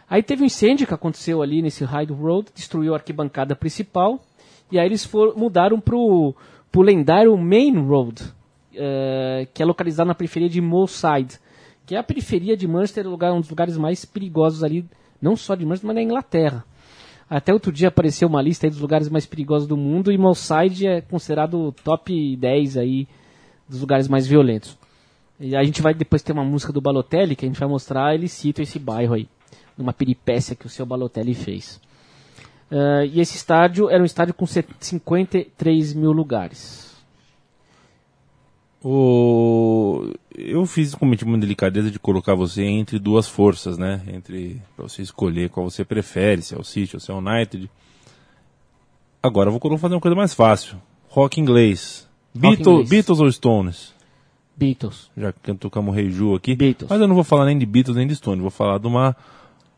Aí 0.08 0.22
teve 0.22 0.42
um 0.42 0.46
incêndio 0.46 0.86
que 0.86 0.94
aconteceu 0.94 1.42
ali 1.42 1.60
nesse 1.60 1.84
Hyde 1.84 2.12
Road, 2.14 2.48
destruiu 2.54 2.94
a 2.94 2.96
arquibancada 2.96 3.54
principal, 3.54 4.18
e 4.70 4.78
aí 4.78 4.86
eles 4.86 5.04
foram, 5.04 5.34
mudaram 5.36 5.78
pro, 5.78 6.34
pro 6.70 6.80
lendário 6.80 7.36
Main 7.36 7.78
Road, 7.86 8.22
eh, 8.74 9.46
que 9.52 9.62
é 9.62 9.66
localizado 9.66 10.08
na 10.08 10.14
periferia 10.14 10.48
de 10.48 10.60
Moleside, 10.62 11.38
que 11.84 11.94
é 11.94 11.98
a 11.98 12.02
periferia 12.02 12.56
de 12.56 12.66
Manchester, 12.66 13.06
lugar, 13.06 13.30
um 13.34 13.40
dos 13.40 13.50
lugares 13.50 13.76
mais 13.76 14.06
perigosos 14.06 14.64
ali, 14.64 14.86
não 15.20 15.36
só 15.36 15.54
de 15.54 15.66
Manchester, 15.66 15.86
mas 15.88 15.96
da 15.96 16.02
Inglaterra. 16.02 16.64
Até 17.34 17.50
outro 17.50 17.72
dia 17.72 17.88
apareceu 17.88 18.28
uma 18.28 18.42
lista 18.42 18.68
dos 18.68 18.78
lugares 18.78 19.08
mais 19.08 19.24
perigosos 19.24 19.66
do 19.66 19.74
mundo, 19.74 20.12
e 20.12 20.18
Moleside 20.18 20.86
é 20.86 21.00
considerado 21.00 21.68
o 21.68 21.72
top 21.72 22.36
10 22.36 22.76
aí 22.76 23.08
dos 23.66 23.80
lugares 23.80 24.06
mais 24.06 24.26
violentos. 24.26 24.76
E 25.40 25.56
a 25.56 25.64
gente 25.64 25.80
vai 25.80 25.94
depois 25.94 26.22
ter 26.22 26.32
uma 26.32 26.44
música 26.44 26.74
do 26.74 26.80
Balotelli 26.82 27.34
que 27.34 27.46
a 27.46 27.48
gente 27.48 27.58
vai 27.58 27.66
mostrar, 27.66 28.14
ele 28.14 28.28
cita 28.28 28.60
esse 28.60 28.78
bairro 28.78 29.14
aí, 29.14 29.26
numa 29.78 29.94
peripécia 29.94 30.54
que 30.54 30.66
o 30.66 30.68
seu 30.68 30.84
Balotelli 30.84 31.32
fez. 31.32 31.80
Ah, 32.70 33.06
e 33.06 33.18
esse 33.18 33.34
estádio 33.34 33.88
era 33.88 34.02
um 34.02 34.06
estádio 34.06 34.34
com 34.34 34.44
set- 34.44 34.68
53 34.78 35.94
mil 35.94 36.12
lugares. 36.12 36.91
O... 38.84 40.10
Eu 40.36 40.66
fiz, 40.66 40.94
cometi 40.94 41.24
uma 41.24 41.38
delicadeza 41.38 41.90
de 41.90 41.98
colocar 41.98 42.34
você 42.34 42.64
entre 42.64 42.98
duas 42.98 43.28
forças, 43.28 43.78
né? 43.78 44.02
Entre 44.08 44.60
para 44.74 44.88
você 44.88 45.02
escolher 45.02 45.50
qual 45.50 45.70
você 45.70 45.84
prefere, 45.84 46.42
se 46.42 46.54
é 46.54 46.58
o 46.58 46.64
City 46.64 46.96
ou 46.96 47.00
se 47.00 47.10
é 47.10 47.14
o 47.14 47.18
United. 47.18 47.70
Agora 49.22 49.48
eu 49.48 49.58
vou 49.58 49.78
fazer 49.78 49.94
uma 49.94 50.00
coisa 50.00 50.16
mais 50.16 50.34
fácil. 50.34 50.76
Rock 51.08 51.40
inglês. 51.40 52.08
Beatles, 52.34 52.66
inglês. 52.66 52.88
Beatles 52.88 53.20
ou 53.20 53.30
Stones? 53.30 53.94
Beatles. 54.56 55.10
Já 55.16 55.32
que 55.32 55.54
tocamos 55.54 55.92
o 55.92 55.96
Rei 55.96 56.10
Ju 56.10 56.34
aqui. 56.34 56.56
Beatles. 56.56 56.90
Mas 56.90 57.00
eu 57.00 57.06
não 57.06 57.14
vou 57.14 57.24
falar 57.24 57.44
nem 57.44 57.58
de 57.58 57.66
Beatles 57.66 57.96
nem 57.96 58.06
de 58.06 58.16
Stones. 58.16 58.40
Vou 58.40 58.50
falar 58.50 58.78
de 58.78 58.86
uma, 58.86 59.14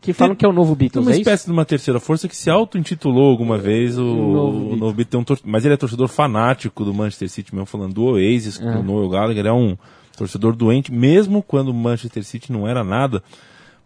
Que 0.05 0.13
falam 0.13 0.35
que 0.35 0.45
é 0.45 0.47
o 0.47 0.53
novo 0.53 0.75
Beatles, 0.75 1.03
uma 1.05 1.11
é 1.11 1.13
isso? 1.13 1.21
espécie 1.21 1.45
de 1.47 1.51
uma 1.51 1.65
terceira 1.65 1.99
força 1.99 2.27
que 2.27 2.35
se 2.35 2.49
auto-intitulou 2.49 3.29
alguma 3.29 3.57
vez 3.57 3.97
o, 3.97 4.03
novo 4.03 4.57
o 4.73 4.75
novo 4.75 4.93
Beatle. 4.93 5.05
Tem 5.05 5.19
um 5.19 5.23
tor- 5.23 5.39
Mas 5.43 5.65
ele 5.65 5.73
é 5.73 5.77
torcedor 5.77 6.07
fanático 6.07 6.85
do 6.85 6.93
Manchester 6.93 7.29
City, 7.29 7.53
mesmo 7.53 7.65
falando 7.65 7.93
do 7.93 8.03
Oasis, 8.03 8.61
Ah. 8.61 8.79
o 8.79 8.83
Noel 8.83 9.09
Gallagher 9.09 9.45
é 9.47 9.51
um 9.53 9.75
torcedor 10.17 10.55
doente, 10.55 10.93
mesmo 10.93 11.41
quando 11.43 11.69
o 11.69 11.73
Manchester 11.73 12.23
City 12.23 12.51
não 12.51 12.67
era 12.67 12.83
nada. 12.83 13.21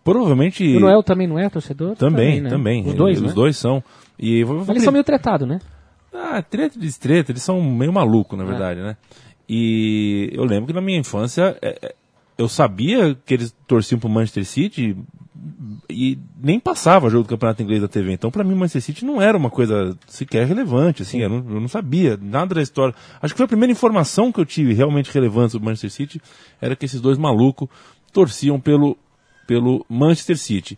Provavelmente. 0.03 0.63
O 0.75 0.79
Noel 0.79 1.03
também 1.03 1.27
não 1.27 1.37
é 1.37 1.49
torcedor? 1.49 1.95
Também, 1.95 2.41
né? 2.41 2.49
também. 2.49 2.87
Os 2.87 2.93
dois, 2.93 3.17
Os 3.17 3.27
né? 3.27 3.33
dois 3.33 3.57
são. 3.57 3.83
E 4.17 4.43
vou- 4.43 4.57
Mas 4.59 4.69
eles 4.69 4.83
são 4.83 4.93
meio 4.93 5.03
tretados, 5.03 5.47
né? 5.47 5.59
ah, 6.13 6.41
treta 6.41 6.77
de 6.79 6.99
treta, 6.99 7.31
eles 7.31 7.41
são 7.43 7.61
meio 7.61 7.93
malucos, 7.93 8.37
na 8.37 8.43
verdade, 8.45 8.81
né? 8.81 8.97
E 9.47 10.29
eu 10.33 10.43
lembro 10.43 10.67
que 10.67 10.73
na 10.73 10.81
minha 10.81 10.97
infância 10.99 11.57
é, 11.61 11.77
é, 11.81 11.95
eu 12.37 12.47
sabia 12.47 13.15
que 13.25 13.33
eles 13.33 13.55
torciam 13.67 13.99
pro 13.99 14.09
Manchester 14.09 14.45
City 14.45 14.95
e 15.89 16.17
nem 16.41 16.59
passava 16.59 17.09
jogo 17.09 17.23
do 17.23 17.29
Campeonato 17.29 17.61
Inglês 17.61 17.81
da 17.81 17.87
TV. 17.87 18.13
Então, 18.13 18.29
pra 18.29 18.43
mim, 18.43 18.53
o 18.53 18.57
Manchester 18.57 18.81
City 18.81 19.05
não 19.05 19.21
era 19.21 19.37
uma 19.37 19.49
coisa 19.49 19.97
sequer 20.07 20.45
relevante, 20.45 21.01
assim, 21.01 21.19
eu 21.19 21.29
não, 21.29 21.37
eu 21.37 21.61
não 21.61 21.67
sabia 21.67 22.17
nada 22.21 22.55
da 22.55 22.61
história. 22.61 22.93
Acho 23.21 23.33
que 23.33 23.37
foi 23.37 23.45
a 23.45 23.47
primeira 23.47 23.71
informação 23.71 24.31
que 24.31 24.39
eu 24.39 24.45
tive 24.45 24.73
realmente 24.73 25.11
relevante 25.11 25.57
do 25.57 25.63
Manchester 25.63 25.91
City, 25.91 26.21
era 26.61 26.75
que 26.75 26.85
esses 26.85 27.01
dois 27.01 27.17
malucos 27.17 27.67
torciam 28.13 28.59
pelo, 28.59 28.97
pelo 29.47 29.85
Manchester 29.89 30.37
City. 30.37 30.77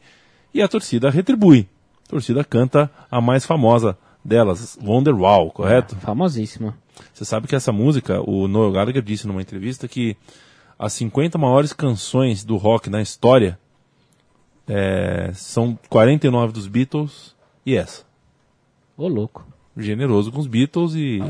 E 0.53 0.61
a 0.61 0.67
torcida 0.67 1.09
retribui. 1.09 1.67
A 2.07 2.09
torcida 2.09 2.43
canta 2.43 2.89
a 3.09 3.21
mais 3.21 3.45
famosa 3.45 3.97
delas, 4.23 4.77
Wonderwall, 4.83 5.51
correto? 5.51 5.95
Famosíssima. 5.95 6.77
Você 7.13 7.25
sabe 7.25 7.47
que 7.47 7.55
essa 7.55 7.71
música, 7.71 8.21
o 8.21 8.47
Noel 8.47 8.71
Gallagher 8.71 9.01
disse 9.01 9.27
numa 9.27 9.41
entrevista 9.41 9.87
que 9.87 10.15
as 10.77 10.93
50 10.93 11.37
maiores 11.37 11.73
canções 11.73 12.43
do 12.43 12.57
rock 12.57 12.89
na 12.89 13.01
história 13.01 13.59
é, 14.73 15.31
são 15.33 15.77
49 15.89 16.53
dos 16.53 16.65
Beatles 16.65 17.35
e 17.65 17.75
essa. 17.75 18.03
Ô, 18.97 19.09
louco. 19.09 19.45
generoso 19.75 20.31
com 20.31 20.39
os 20.39 20.47
Beatles 20.47 20.95
e 20.95 21.21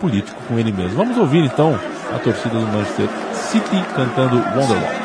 político 0.00 0.40
com 0.46 0.56
ele 0.56 0.72
mesmo. 0.72 0.96
Vamos 0.96 1.18
ouvir 1.18 1.44
então 1.44 1.76
a 2.14 2.18
torcida 2.20 2.54
do 2.54 2.66
Manchester 2.68 3.08
City 3.34 3.82
cantando 3.94 4.36
Wonderwall. 4.36 5.00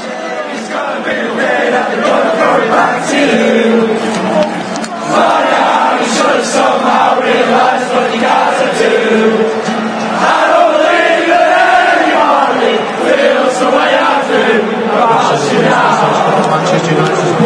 Manchester 14.97 15.55
United. 15.55 16.49
Manchester 16.49 16.93
United. 16.93 17.45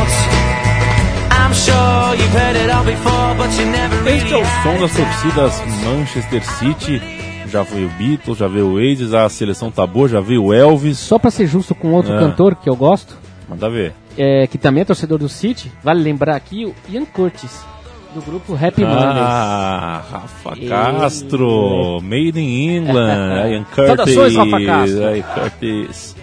Este 4.07 4.33
é 4.33 4.37
o 4.37 4.45
som 4.45 4.79
das 4.79 4.95
torcidas 4.95 5.61
Manchester 5.83 6.43
City. 6.43 7.01
Já 7.47 7.63
veio 7.63 7.87
o 7.87 7.89
Beatles, 7.91 8.37
já 8.37 8.47
veio 8.47 8.67
o 8.67 8.73
Oasis, 8.75 9.13
a 9.13 9.27
seleção 9.29 9.71
tá 9.71 9.85
boa, 9.85 10.07
já 10.07 10.19
veio 10.21 10.45
o 10.45 10.53
Elvis. 10.53 10.97
Só 10.99 11.17
pra 11.19 11.31
ser 11.31 11.47
justo 11.47 11.73
com 11.73 11.91
outro 11.91 12.13
É. 12.13 12.19
cantor 12.19 12.55
que 12.55 12.69
eu 12.69 12.75
gosto, 12.75 13.17
Manda 13.49 13.69
ver. 13.69 13.93
é, 14.17 14.47
que 14.47 14.57
também 14.57 14.81
é 14.81 14.85
torcedor 14.85 15.17
do 15.17 15.27
City, 15.27 15.71
vale 15.83 16.01
lembrar 16.01 16.35
aqui 16.35 16.65
o 16.65 16.73
Ian 16.89 17.03
Curtis, 17.05 17.65
do 18.13 18.21
grupo 18.21 18.53
Happy 18.53 18.83
Mondays. 18.85 19.17
Ah, 19.17 20.01
Rafa 20.11 20.51
Ele- 20.57 20.67
Castro, 20.69 21.99
Made 22.01 22.39
in 22.39 22.77
England, 22.77 23.49
Ian 23.51 23.63
Curtis. 23.63 23.85
Saudações, 23.87 24.35
Rafa 24.35 24.65
Castro. 24.65 25.05
Ai, 25.07 25.23
Curtis. 25.33 26.15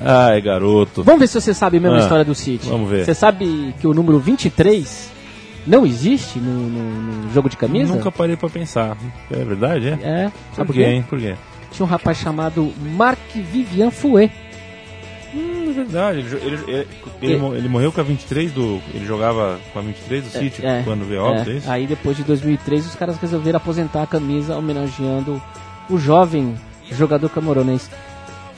Ai, 0.00 0.40
garoto. 0.40 1.02
Vamos 1.02 1.20
ver 1.20 1.26
se 1.26 1.40
você 1.40 1.52
sabe 1.52 1.78
mesmo 1.78 1.96
a 1.96 2.00
Ah, 2.00 2.02
história 2.02 2.24
do 2.24 2.34
City. 2.34 2.68
vamos 2.68 2.88
ver. 2.88 3.04
Você 3.04 3.14
sabe 3.14 3.74
que 3.80 3.86
o 3.86 3.92
número 3.94 4.18
23 4.18 5.10
não 5.66 5.84
existe 5.84 6.38
no, 6.38 6.52
no- 6.52 7.22
no 7.26 7.32
jogo 7.32 7.48
de 7.50 7.56
camisa? 7.56 7.94
Nunca 7.94 8.10
parei 8.10 8.36
pra 8.36 8.48
pensar. 8.48 8.96
É 9.30 9.44
verdade, 9.44 9.88
é? 9.88 9.98
É, 10.02 10.24
Por 10.50 10.56
sabe 10.56 10.66
por 10.68 10.74
quê, 10.74 10.84
hein? 10.84 11.04
Por 11.08 11.18
quê? 11.18 11.34
Tinha 11.70 11.84
um 11.84 11.88
rapaz 11.88 12.16
chamado 12.18 12.72
Marc 12.96 13.18
Vivian 13.34 13.90
Fouet. 13.90 14.32
Hum, 15.34 15.66
é 15.68 15.72
verdade. 15.72 16.18
Ele, 16.18 16.36
ele, 16.36 16.54
ele, 16.66 16.88
ele, 17.22 17.34
É. 17.34 17.58
ele 17.58 17.68
morreu 17.68 17.92
com 17.92 18.00
a 18.00 18.04
23 18.04 18.50
do. 18.52 18.80
Ele 18.92 19.04
jogava 19.06 19.60
com 19.72 19.78
a 19.78 19.82
23 19.82 20.24
do 20.24 20.30
City 20.30 20.64
É, 20.66 20.82
quando 20.82 21.06
veio 21.06 21.22
óbito, 21.22 21.50
é, 21.50 21.56
é. 21.58 21.60
Aí 21.68 21.86
depois 21.86 22.16
de 22.16 22.24
2003 22.24 22.84
os 22.86 22.94
caras 22.96 23.16
resolveram 23.18 23.58
aposentar 23.58 24.02
a 24.02 24.06
camisa 24.06 24.56
homenageando 24.56 25.40
o 25.88 25.98
jovem 25.98 26.56
jogador 26.90 27.28
camoronês. 27.28 27.88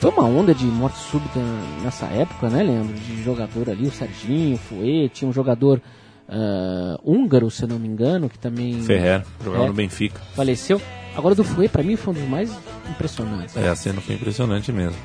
Foi 0.03 0.11
uma 0.11 0.25
onda 0.25 0.53
de 0.53 0.65
morte 0.65 0.97
súbita 0.97 1.39
nessa 1.81 2.05
época, 2.07 2.49
né, 2.49 2.61
Leandro? 2.61 2.93
De 2.93 3.23
jogador 3.23 3.69
ali, 3.69 3.87
o 3.87 3.91
Serginho, 3.91 4.55
o 4.55 4.57
Fouet, 4.57 5.07
tinha 5.13 5.29
um 5.29 5.31
jogador 5.31 5.81
ah, 6.27 6.99
húngaro, 7.05 7.49
se 7.49 7.63
eu 7.63 7.69
não 7.69 7.79
me 7.79 7.87
engano, 7.87 8.29
que 8.29 8.37
também 8.37 8.81
Ferrer, 8.83 9.23
jogava 9.41 9.63
É. 9.63 9.67
no 9.67 9.73
Benfica. 9.73 10.19
faleceu. 10.35 10.81
Agora 11.15 11.33
do 11.33 11.43
Fouet, 11.45 11.69
pra 11.71 11.81
mim, 11.83 11.95
foi 11.95 12.13
um 12.13 12.17
dos 12.17 12.27
mais 12.27 12.51
impressionantes. 12.89 13.55
É, 13.55 13.69
a 13.69 13.75
cena 13.77 14.01
foi 14.01 14.15
impressionante 14.15 14.73
mesmo. 14.73 14.97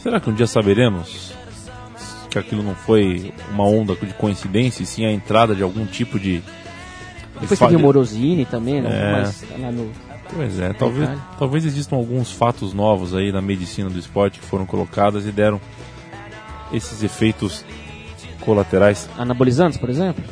Será 0.00 0.18
que 0.18 0.28
um 0.28 0.34
dia 0.34 0.48
saberemos 0.48 1.32
que 2.28 2.36
aquilo 2.36 2.64
não 2.64 2.74
foi 2.74 3.32
uma 3.52 3.64
onda 3.64 3.94
de 3.94 4.12
coincidência, 4.14 4.82
e 4.82 4.86
sim 4.86 5.06
a 5.06 5.12
entrada 5.12 5.54
de 5.54 5.62
algum 5.62 5.86
tipo 5.86 6.18
de. 6.18 6.42
De 7.34 7.40
Depois 7.40 7.58
teve 7.58 7.76
o 7.76 7.78
Morosini 7.80 8.44
também, 8.44 8.80
né? 8.80 8.88
É. 8.90 9.12
Mas 9.12 9.44
lá 9.60 9.70
no... 9.72 9.90
Pois 10.34 10.58
é, 10.58 10.72
talvez, 10.72 11.08
Detalhe. 11.08 11.20
talvez 11.38 11.64
existam 11.66 11.96
alguns 11.96 12.32
fatos 12.32 12.72
novos 12.72 13.14
aí 13.14 13.30
na 13.30 13.40
medicina 13.42 13.90
do 13.90 13.98
esporte 13.98 14.40
que 14.40 14.46
foram 14.46 14.64
colocados 14.66 15.26
e 15.26 15.30
deram 15.32 15.60
esses 16.72 17.02
efeitos 17.02 17.64
colaterais, 18.40 19.08
Anabolizantes, 19.18 19.78
por 19.78 19.88
exemplo? 19.90 20.22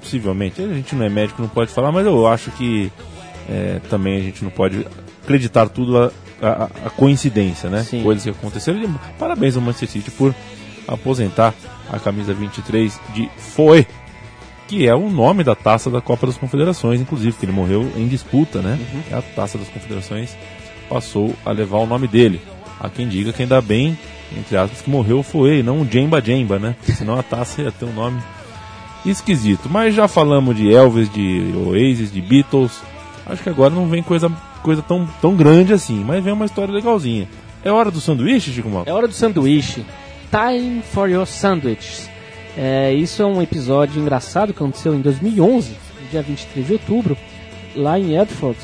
possivelmente. 0.00 0.62
A 0.62 0.66
gente 0.72 0.94
não 0.96 1.04
é 1.04 1.08
médico, 1.10 1.42
não 1.42 1.48
pode 1.48 1.70
falar, 1.70 1.92
mas 1.92 2.06
eu 2.06 2.26
acho 2.26 2.50
que 2.52 2.90
é, 3.48 3.80
também 3.90 4.16
a 4.16 4.20
gente 4.22 4.42
não 4.42 4.50
pode 4.50 4.86
acreditar 5.22 5.68
tudo 5.68 5.98
a, 5.98 6.10
a- 6.40 6.64
a 6.86 6.90
coincidência, 6.90 7.68
né? 7.68 7.82
Sim. 7.82 8.02
Coisas 8.02 8.24
que 8.24 8.30
aconteceram. 8.30 8.82
E 8.82 8.88
parabéns 9.18 9.56
ao 9.56 9.62
Manchester 9.62 9.88
City 9.90 10.10
por 10.10 10.34
aposentar 10.88 11.54
a 11.92 11.98
camisa 11.98 12.32
23 12.32 12.98
de 13.14 13.28
Foe, 13.36 13.86
que 14.70 14.86
é 14.86 14.94
o 14.94 15.10
nome 15.10 15.42
da 15.42 15.56
taça 15.56 15.90
da 15.90 16.00
Copa 16.00 16.28
das 16.28 16.36
Confederações, 16.36 17.00
inclusive, 17.00 17.36
que 17.36 17.44
ele 17.44 17.50
morreu 17.50 17.90
em 17.96 18.06
disputa, 18.06 18.62
né? 18.62 18.78
Uhum. 18.94 19.18
A 19.18 19.20
taça 19.20 19.58
das 19.58 19.66
Confederações 19.68 20.36
passou 20.88 21.34
a 21.44 21.50
levar 21.50 21.78
o 21.78 21.86
nome 21.86 22.06
dele. 22.06 22.40
Há 22.78 22.88
quem 22.88 23.08
diga 23.08 23.32
que 23.32 23.42
ainda 23.42 23.60
bem, 23.60 23.98
entre 24.38 24.56
aspas, 24.56 24.80
que 24.80 24.88
morreu 24.88 25.18
o 25.18 25.22
Foe 25.24 25.58
e 25.58 25.62
não 25.64 25.80
o 25.80 25.84
Jemba 25.84 26.22
Jemba, 26.24 26.60
né? 26.60 26.76
Senão 26.84 27.18
a 27.18 27.22
taça 27.24 27.62
ia 27.62 27.72
ter 27.72 27.84
um 27.84 27.92
nome 27.92 28.22
esquisito. 29.04 29.68
Mas 29.68 29.92
já 29.92 30.06
falamos 30.06 30.54
de 30.54 30.72
Elvis, 30.72 31.12
de 31.12 31.52
Oasis, 31.66 32.12
de 32.12 32.20
Beatles. 32.20 32.80
Acho 33.26 33.42
que 33.42 33.48
agora 33.48 33.74
não 33.74 33.88
vem 33.88 34.04
coisa, 34.04 34.30
coisa 34.62 34.82
tão, 34.82 35.04
tão 35.20 35.34
grande 35.34 35.72
assim, 35.72 36.04
mas 36.06 36.22
vem 36.22 36.32
uma 36.32 36.46
história 36.46 36.72
legalzinha. 36.72 37.28
É 37.64 37.72
hora 37.72 37.90
do 37.90 38.00
sanduíche, 38.00 38.52
Chico 38.52 38.70
Mal? 38.70 38.84
É 38.86 38.92
hora 38.92 39.08
do 39.08 39.14
sanduíche. 39.14 39.84
Time 40.30 40.80
for 40.80 41.10
your 41.10 41.26
sandwiches. 41.26 42.08
É, 42.56 42.92
isso 42.92 43.22
é 43.22 43.26
um 43.26 43.40
episódio 43.40 44.00
engraçado 44.00 44.52
que 44.52 44.62
aconteceu 44.62 44.94
em 44.94 45.00
2011, 45.00 45.70
no 46.02 46.08
dia 46.10 46.22
23 46.22 46.66
de 46.66 46.72
outubro, 46.74 47.16
lá 47.76 47.98
em 47.98 48.16
Edford. 48.18 48.58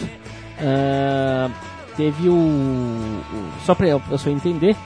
Ah, 0.59 1.51
teve 1.97 2.29
o, 2.29 2.33
o- 2.35 3.23
Só 3.65 3.75
para 3.75 3.95
a 3.95 4.01
pessoa 4.01 4.35
entender, 4.35 4.77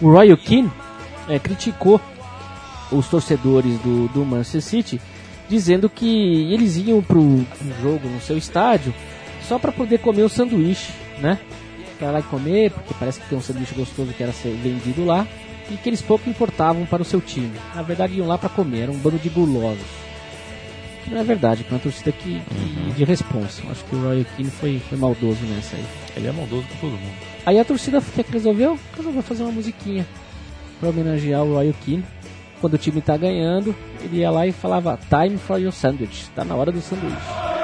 o 0.00 0.10
Royal 0.10 0.36
Keane 0.36 0.70
é, 1.28 1.38
criticou 1.38 2.00
os 2.90 3.06
torcedores 3.08 3.78
do, 3.80 4.08
do 4.08 4.24
Manchester 4.24 4.62
City, 4.62 5.00
dizendo 5.48 5.88
que 5.88 6.52
eles 6.52 6.76
iam 6.76 7.00
para 7.02 7.18
um 7.18 7.44
jogo 7.80 8.08
no 8.08 8.20
seu 8.20 8.36
estádio 8.36 8.92
só 9.46 9.58
para 9.58 9.72
poder 9.72 9.98
comer 9.98 10.22
o 10.22 10.28
sanduíche, 10.28 10.92
né? 11.20 11.38
Para 11.98 12.10
lá 12.12 12.22
comer, 12.22 12.70
porque 12.70 12.94
parece 12.98 13.20
que 13.20 13.28
tem 13.28 13.38
um 13.38 13.40
sanduíche 13.42 13.74
gostoso 13.74 14.12
que 14.12 14.22
era 14.22 14.32
ser 14.32 14.54
vendido 14.56 15.04
lá 15.04 15.26
e 15.70 15.76
que 15.76 15.88
eles 15.88 16.02
pouco 16.02 16.28
importavam 16.28 16.86
para 16.86 17.02
o 17.02 17.04
seu 17.04 17.20
time. 17.20 17.52
Na 17.74 17.82
verdade, 17.82 18.14
iam 18.14 18.26
lá 18.26 18.38
para 18.38 18.48
comer, 18.48 18.82
era 18.82 18.92
um 18.92 18.98
bando 18.98 19.18
de 19.18 19.28
gulosos. 19.28 19.86
que 21.04 21.10
não 21.10 21.20
é 21.20 21.24
verdade, 21.24 21.64
que 21.64 21.70
é 21.70 21.74
uma 21.74 21.80
torcida 21.80 22.12
que, 22.12 22.40
que 22.40 22.92
de 22.92 23.04
responsa. 23.04 23.62
Acho 23.70 23.84
que 23.84 23.96
o 23.96 24.02
Roy 24.02 24.26
Keane 24.36 24.50
foi, 24.50 24.78
foi 24.88 24.98
maldoso 24.98 25.44
nessa 25.46 25.76
aí. 25.76 25.84
Ele 26.16 26.26
é 26.26 26.32
maldoso 26.32 26.66
com 26.68 26.76
todo 26.76 26.90
mundo. 26.92 27.16
Aí 27.46 27.58
a 27.58 27.64
torcida 27.64 28.00
que, 28.00 28.22
que 28.22 28.32
resolveu? 28.32 28.78
Resolveu 28.96 29.22
fazer 29.22 29.42
uma 29.42 29.52
musiquinha 29.52 30.06
pra 30.80 30.90
homenagear 30.90 31.42
o 31.42 31.54
Roy 31.54 31.74
Keane. 31.84 32.04
Quando 32.60 32.74
o 32.74 32.78
time 32.78 33.00
tá 33.00 33.16
ganhando, 33.16 33.74
ele 34.02 34.18
ia 34.18 34.30
lá 34.30 34.46
e 34.46 34.52
falava 34.52 34.98
Time 35.08 35.38
for 35.38 35.60
your 35.60 35.72
sandwich. 35.72 36.28
Tá 36.34 36.44
na 36.44 36.54
hora 36.56 36.72
do 36.72 36.80
sanduíche. 36.80 37.57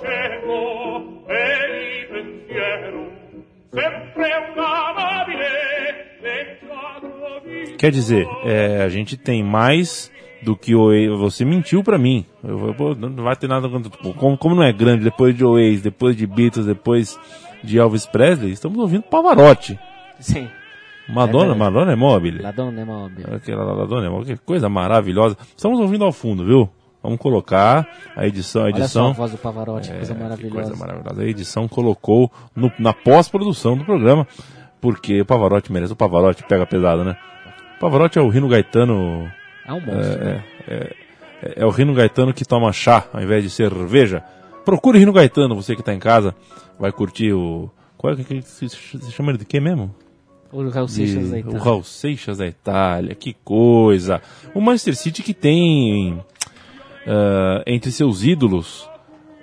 D'accenno 0.00 1.22
e 1.28 1.34
di 1.72 2.06
pensiero, 2.12 3.10
sempre 3.72 4.30
un 4.54 4.58
amabile. 4.58 5.76
Quer 7.78 7.92
dizer, 7.92 8.26
é, 8.44 8.82
a 8.82 8.88
gente 8.88 9.16
tem 9.16 9.42
mais 9.42 10.10
do 10.42 10.56
que 10.56 10.74
o. 10.74 11.16
Você 11.18 11.44
mentiu 11.44 11.82
pra 11.82 11.96
mim. 11.96 12.24
Eu, 12.42 12.74
pô, 12.74 12.94
não 12.94 13.22
vai 13.22 13.36
ter 13.36 13.46
nada 13.48 13.68
Como, 13.68 14.36
como 14.36 14.54
não 14.54 14.62
é 14.64 14.72
grande, 14.72 15.04
depois 15.04 15.36
de 15.36 15.44
Oasis, 15.44 15.82
depois 15.82 16.16
de 16.16 16.26
Beatles, 16.26 16.66
depois 16.66 17.18
de 17.62 17.78
Elvis 17.78 18.04
Presley, 18.06 18.52
estamos 18.52 18.78
ouvindo 18.78 19.02
Pavarotti. 19.02 19.78
Sim. 20.18 20.48
Madonna, 21.08 21.52
É. 21.54 21.56
Madonna 21.56 21.92
é 21.92 21.96
mobile. 21.96 22.42
Ladrone 22.42 22.80
é 22.80 22.84
móvel. 22.84 23.26
Aquela 23.34 23.74
Madonna 23.74 24.06
é 24.06 24.10
mobile. 24.10 24.36
Que 24.36 24.44
coisa 24.44 24.68
maravilhosa. 24.68 25.36
Estamos 25.56 25.80
ouvindo 25.80 26.04
ao 26.04 26.12
fundo, 26.12 26.44
viu? 26.44 26.68
Vamos 27.02 27.18
colocar 27.18 27.86
a 28.16 28.26
edição. 28.26 28.62
A 28.62 28.64
Olha 28.66 28.72
só 28.74 28.78
a 28.80 28.84
edição. 28.84 29.12
voz 29.14 29.30
do 29.30 29.38
Pavarotti, 29.38 29.90
coisa 29.90 30.12
É, 30.12 30.14
que 30.16 30.22
maravilhosa. 30.22 30.54
coisa 30.54 30.76
maravilhosa. 30.76 31.22
A 31.22 31.26
edição 31.26 31.68
colocou 31.68 32.30
no- 32.56 32.72
na 32.78 32.92
pós-produção 32.92 33.76
do 33.76 33.84
programa, 33.84 34.26
porque 34.80 35.20
o 35.20 35.24
Pavarotti 35.26 35.72
merece. 35.72 35.92
O 35.92 35.96
Pavarotti 35.96 36.42
pega 36.44 36.66
pesado, 36.66 37.04
né? 37.04 37.16
O 37.76 37.80
Pavarotti 37.80 38.18
é 38.18 38.22
o 38.22 38.28
Rino 38.28 38.48
Gaetano. 38.48 39.30
É 39.66 39.72
um 39.72 39.80
monstro. 39.80 40.22
É, 40.24 40.44
é, 40.66 40.96
é, 41.42 41.52
é 41.58 41.64
o 41.66 41.70
Rino 41.70 41.94
Gaetano 41.94 42.34
que 42.34 42.44
toma 42.44 42.72
chá 42.72 43.04
ao 43.12 43.22
invés 43.22 43.44
de 43.44 43.50
cerveja. 43.50 44.22
Procure 44.64 44.98
Rino 44.98 45.12
Gaetano, 45.12 45.54
você 45.54 45.74
que 45.74 45.80
está 45.82 45.94
em 45.94 45.98
casa. 46.00 46.34
Vai 46.78 46.90
curtir 46.92 47.32
o. 47.32 47.70
Qual 47.96 48.12
é 48.12 48.16
que 48.16 48.24
que 48.24 48.42
se, 48.42 48.68
chama 49.12 49.30
ele 49.30 49.38
de 49.38 49.44
quê 49.44 49.60
mesmo? 49.60 49.94
O 50.52 50.66
Raul 50.68 50.88
Seixas 50.88 51.30
De- 51.30 51.42
tá. 51.42 51.48
O 51.50 51.58
Raul 51.58 51.84
Seixas 51.84 52.38
da 52.38 52.46
Itália, 52.46 53.14
que 53.14 53.34
coisa. 53.44 54.20
O 54.54 54.60
Manchester 54.60 54.96
City 54.96 55.22
que 55.22 55.34
tem 55.34 56.22
ah, 57.06 57.62
entre 57.66 57.90
seus 57.92 58.22
ídolos 58.24 58.88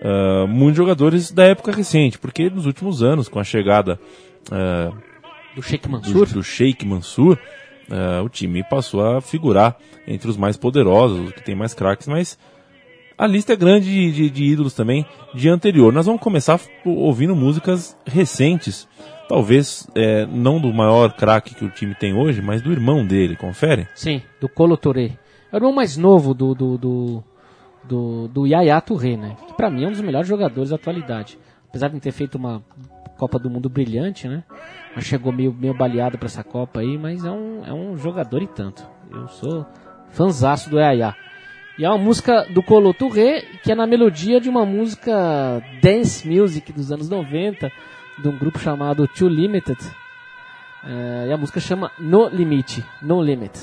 ah, 0.03 0.45
muitos 0.47 0.77
jogadores 0.77 1.31
da 1.31 1.43
época 1.45 1.71
recente, 1.71 2.17
porque 2.19 2.49
nos 2.49 2.65
últimos 2.65 3.01
anos, 3.03 3.27
com 3.29 3.39
a 3.39 3.43
chegada 3.43 3.99
ah, 4.51 4.91
Do 5.55 5.61
Sheikh 5.61 5.87
do, 5.87 5.91
Mansur. 5.91 6.27
do 6.33 6.43
Sheikh 6.43 6.85
Mansur, 6.85 7.37
o 8.23 8.29
time 8.29 8.63
passou 8.63 9.05
a 9.05 9.21
figurar 9.21 9.77
entre 10.07 10.27
os 10.29 10.35
mais 10.37 10.57
poderosos, 10.57 11.19
os 11.27 11.31
que 11.31 11.43
tem 11.43 11.53
mais 11.55 11.73
craques, 11.73 12.07
mas 12.07 12.37
a 13.17 13.27
lista 13.27 13.53
é 13.53 13.55
grande 13.55 13.85
de, 13.85 14.11
de- 14.11 14.29
de 14.31 14.43
ídolos 14.43 14.73
também 14.73 15.05
de 15.35 15.47
anterior. 15.47 15.93
Nós 15.93 16.05
vamos 16.07 16.19
começar 16.19 16.59
ouvindo 16.83 17.35
músicas 17.35 17.95
recentes, 18.05 18.87
talvez 19.29 19.87
eh, 19.95 20.25
não 20.29 20.59
do 20.59 20.73
maior 20.73 21.13
craque 21.13 21.53
que 21.55 21.63
o 21.63 21.69
time 21.69 21.93
tem 21.95 22.11
hoje, 22.13 22.41
mas 22.41 22.59
do 22.61 22.71
irmão 22.71 23.05
dele, 23.05 23.35
confere? 23.35 23.87
Sim, 23.93 24.19
do 24.41 24.49
Colo 24.49 24.75
Touré. 24.77 25.11
É 25.51 25.55
o 25.55 25.57
irmão 25.57 25.71
mais 25.71 25.95
novo 25.95 26.33
do, 26.33 26.53
do, 26.55 26.77
do, 26.79 27.23
do, 27.87 28.27
do 28.27 28.45
Yaya 28.45 28.79
Touré, 28.81 29.15
né? 29.17 29.35
Que 29.47 29.53
pra 29.53 29.69
mim 29.69 29.83
é 29.83 29.87
um 29.87 29.91
dos 29.91 30.01
melhores 30.01 30.27
jogadores 30.27 30.69
da 30.69 30.75
atualidade. 30.75 31.37
Apesar 31.69 31.87
de 31.87 31.93
não 31.93 31.99
ter 31.99 32.11
feito 32.11 32.35
uma 32.35 32.63
Copa 33.17 33.39
do 33.39 33.49
Mundo 33.49 33.69
brilhante, 33.69 34.27
né? 34.27 34.43
Mas 34.95 35.05
chegou 35.05 35.31
meio, 35.31 35.53
meio 35.53 35.73
baleado 35.73 36.17
pra 36.17 36.27
essa 36.27 36.43
Copa 36.43 36.79
aí, 36.79 36.97
mas 36.97 37.23
é 37.23 37.31
um, 37.31 37.65
é 37.65 37.73
um 37.73 37.97
jogador 37.97 38.41
e 38.41 38.47
tanto. 38.47 38.85
Eu 39.11 39.27
sou 39.27 39.65
fanzaço 40.09 40.69
do 40.69 40.79
Yaya. 40.79 41.15
E 41.77 41.83
é 41.83 41.89
uma 41.89 41.97
música 41.97 42.45
do 42.53 42.63
Colo 42.63 42.93
Touré, 42.93 43.41
que 43.61 43.71
é 43.71 43.75
na 43.75 43.85
melodia 43.85 44.39
de 44.39 44.49
uma 44.49 44.65
música 44.65 45.61
dance 45.81 46.27
music 46.27 46.71
dos 46.71 46.91
anos 46.91 47.09
90, 47.09 47.69
de 48.17 48.29
um 48.29 48.37
grupo 48.37 48.57
chamado 48.59 49.07
Too 49.07 49.27
Limited. 49.27 49.77
É, 50.85 51.27
e 51.27 51.33
a 51.33 51.37
música 51.37 51.59
chama 51.59 51.91
No 51.99 52.29
Limite, 52.29 52.85
No 53.01 53.21
Limit. 53.21 53.59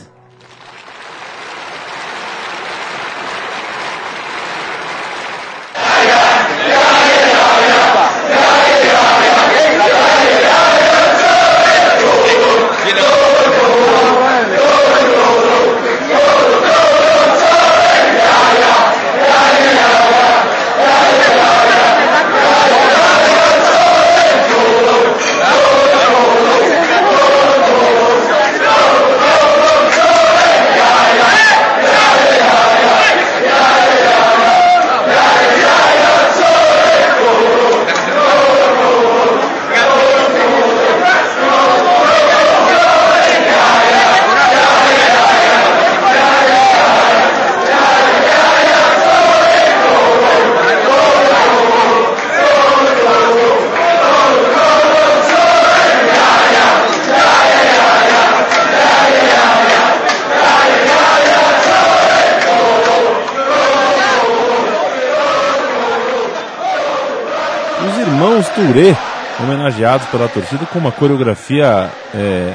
Touré, 68.67 68.97
homenageados 69.41 70.07
pela 70.07 70.29
torcida 70.29 70.65
com 70.67 70.79
uma 70.79 70.93
coreografia, 70.93 71.91
é, 72.15 72.55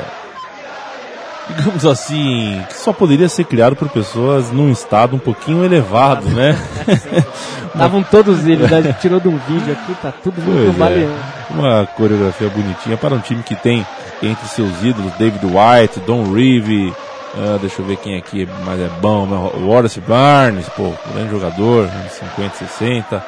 digamos 1.50 1.86
assim, 1.86 2.64
que 2.70 2.78
só 2.78 2.94
poderia 2.94 3.28
ser 3.28 3.44
criado 3.44 3.76
por 3.76 3.90
pessoas 3.90 4.50
num 4.52 4.72
estado 4.72 5.18
um 5.18 5.20
pouquinho 5.20 5.66
elevado, 5.66 6.30
né? 6.30 6.58
Estavam 7.74 8.02
todos 8.04 8.46
eles, 8.48 8.72
a 8.72 8.82
gente 8.82 9.00
tirou 9.00 9.20
de 9.20 9.28
um 9.28 9.38
vídeo 9.38 9.74
aqui, 9.74 9.94
tá 10.02 10.14
tudo 10.24 10.42
muito 10.42 10.82
é. 10.82 11.54
Uma 11.54 11.86
coreografia 11.86 12.50
bonitinha 12.50 12.96
para 12.96 13.14
um 13.14 13.20
time 13.20 13.44
que 13.44 13.56
tem 13.56 13.86
entre 14.24 14.48
seus 14.48 14.82
ídolos 14.82 15.12
David 15.14 15.46
White, 15.46 16.00
Don 16.08 16.32
Reeve, 16.34 16.94
ah, 17.36 17.58
deixa 17.60 17.82
eu 17.82 17.86
ver 17.86 17.98
quem 17.98 18.18
aqui 18.18 18.48
mais 18.66 18.80
é 18.80 18.90
bom, 19.02 19.26
né? 19.26 19.52
Wallace 19.62 20.00
Barnes, 20.00 20.68
pô, 20.70 20.94
grande 21.14 21.32
jogador, 21.32 21.84
anos 21.84 22.14
50, 22.14 22.56
60. 22.56 23.24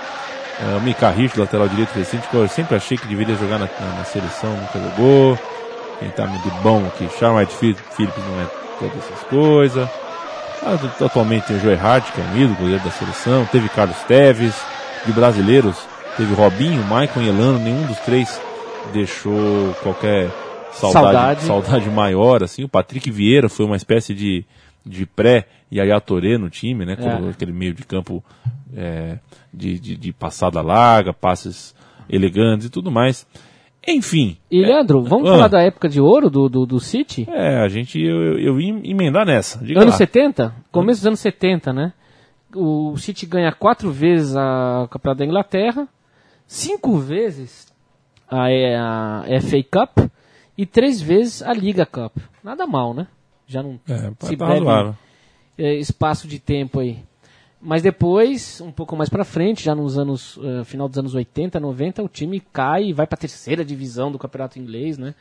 Ah, 0.62 0.78
o 0.78 0.82
Mika 0.82 1.10
Rich, 1.10 1.40
lateral 1.40 1.68
direito 1.70 1.92
recente, 1.96 2.28
que 2.28 2.36
eu 2.36 2.48
sempre 2.48 2.76
achei 2.76 2.98
que 2.98 3.08
deveria 3.08 3.36
jogar 3.36 3.58
na, 3.60 3.66
na- 3.80 3.96
na 4.00 4.04
seleção, 4.04 4.52
nunca 4.52 4.80
jogou. 4.80 5.40
Quem 6.00 6.10
tá 6.12 6.26
de 6.26 6.50
bom 6.62 6.86
aqui, 6.88 7.08
White 7.38 7.54
Phillips 7.56 8.24
não 8.26 8.42
é 8.42 8.46
todas 8.80 8.98
essas 8.98 9.24
coisas. 9.30 9.90
Atu- 10.62 11.06
Atualmente 11.06 11.48
tem 11.48 11.58
o 11.58 11.60
Joey 11.62 11.78
Hart, 11.78 12.12
que 12.12 12.20
é 12.20 12.24
um 12.24 12.38
ídolo, 12.38 12.56
goleiro 12.60 12.84
da 12.84 12.92
seleção. 12.92 13.46
Teve 13.52 13.70
Carlos 13.70 13.98
Teves. 14.08 14.54
De 15.06 15.14
brasileiros, 15.14 15.78
teve 16.18 16.34
Robinho, 16.34 16.84
Maicon 16.84 17.22
e 17.22 17.30
Elano. 17.30 17.58
Nenhum 17.58 17.86
dos 17.86 17.98
três 18.00 18.38
deixou 18.92 19.74
qualquer 19.82 20.30
saudade, 20.74 20.92
Saudade. 21.04 21.42
saudade 21.44 21.90
maior. 21.90 22.44
assim. 22.44 22.66
O 22.66 22.70
Patrick 22.70 23.10
Vieira 23.10 23.48
foi 23.48 23.66
uma 23.66 23.78
espécie 23.78 24.14
de, 24.14 24.46
de 24.90 25.06
pré 25.06 25.48
Yaya 25.72 26.02
Touré 26.02 26.38
no 26.38 26.50
time, 26.50 26.86
né? 26.86 26.98
É. 27.00 27.30
Aquele 27.30 27.52
meio 27.54 27.74
de 27.74 27.84
campo 27.86 28.24
é, 28.76 29.20
de, 29.54 29.80
de, 29.80 29.96
de 29.96 30.12
passada 30.12 30.62
larga, 30.62 31.14
passes 31.14 31.76
elegantes 32.10 32.68
e 32.68 32.70
tudo 32.70 32.90
mais. 32.92 33.26
Enfim, 33.88 34.38
E, 34.52 34.62
Leandro, 34.62 35.02
vamos 35.04 35.30
Ah. 35.30 35.34
falar 35.34 35.48
da 35.48 35.62
época 35.62 35.88
de 35.88 36.02
ouro 36.02 36.30
do, 36.30 36.50
do, 36.50 36.66
do 36.66 36.80
City? 36.80 37.26
é, 37.30 37.60
a 37.62 37.68
gente, 37.70 38.00
eu, 38.00 38.22
eu, 38.34 38.40
eu 38.40 38.60
ia 38.62 38.70
emendar 38.84 39.26
nessa. 39.26 39.64
Diga 39.64 39.80
Anos 39.80 39.94
lá. 39.94 39.98
70? 39.98 40.54
Começo 40.72 41.00
dos 41.02 41.08
anos 41.08 41.20
70, 41.20 41.72
né? 41.74 41.94
o 42.56 42.98
City 42.98 43.28
ganha 43.28 43.52
quatro 43.52 43.92
vezes 43.92 44.36
a 44.36 44.88
Campeonato 44.90 45.20
da 45.20 45.26
Inglaterra, 45.26 45.88
cinco 46.48 46.98
vezes 46.98 47.68
a, 48.28 48.48
a 48.48 49.42
FA 49.42 49.64
Cup 49.72 50.10
e 50.58 50.66
três 50.66 51.00
vezes 51.00 51.44
a 51.44 51.54
Liga 51.54 51.86
Cup. 51.86 52.18
Nada 52.44 52.66
mal, 52.66 52.94
né? 52.94 53.06
Já 53.50 53.64
não 53.64 53.80
É, 53.88 54.12
se 54.28 54.38
tá 54.38 54.46
breve 54.46 54.96
eh, 55.58 55.76
espaço 55.76 56.28
de 56.28 56.40
tempo 56.40 56.80
aí. 56.80 57.00
Mas 57.60 57.82
depois, 57.82 58.62
um 58.62 58.72
pouco 58.72 58.96
mais 58.96 59.10
pra 59.10 59.26
frente, 59.26 59.66
já 59.66 59.76
nos 59.76 59.98
anos 59.98 60.40
eh, 60.42 60.64
final 60.64 60.88
dos 60.88 60.98
anos 60.98 61.16
80, 61.16 61.60
90, 61.60 62.04
o 62.04 62.08
time 62.08 62.40
cai 62.40 62.86
e 62.86 62.94
vai 62.94 63.08
pra 63.08 63.18
terceira 63.18 63.66
divisão 63.66 64.12
do 64.12 64.20
Campeonato 64.20 64.60
Inglês, 64.60 64.98
né? 64.98 65.14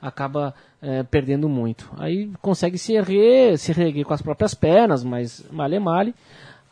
Acaba 0.00 0.54
eh, 0.80 1.02
perdendo 1.02 1.48
muito. 1.48 1.90
Aí 1.98 2.30
consegue 2.40 2.78
se 2.78 2.94
erguer, 2.94 3.58
se 3.58 3.72
reerguer 3.72 4.04
com 4.06 4.14
as 4.14 4.22
próprias 4.22 4.54
pernas, 4.54 5.02
mas 5.02 5.44
male 5.50 5.78
male. 5.78 6.14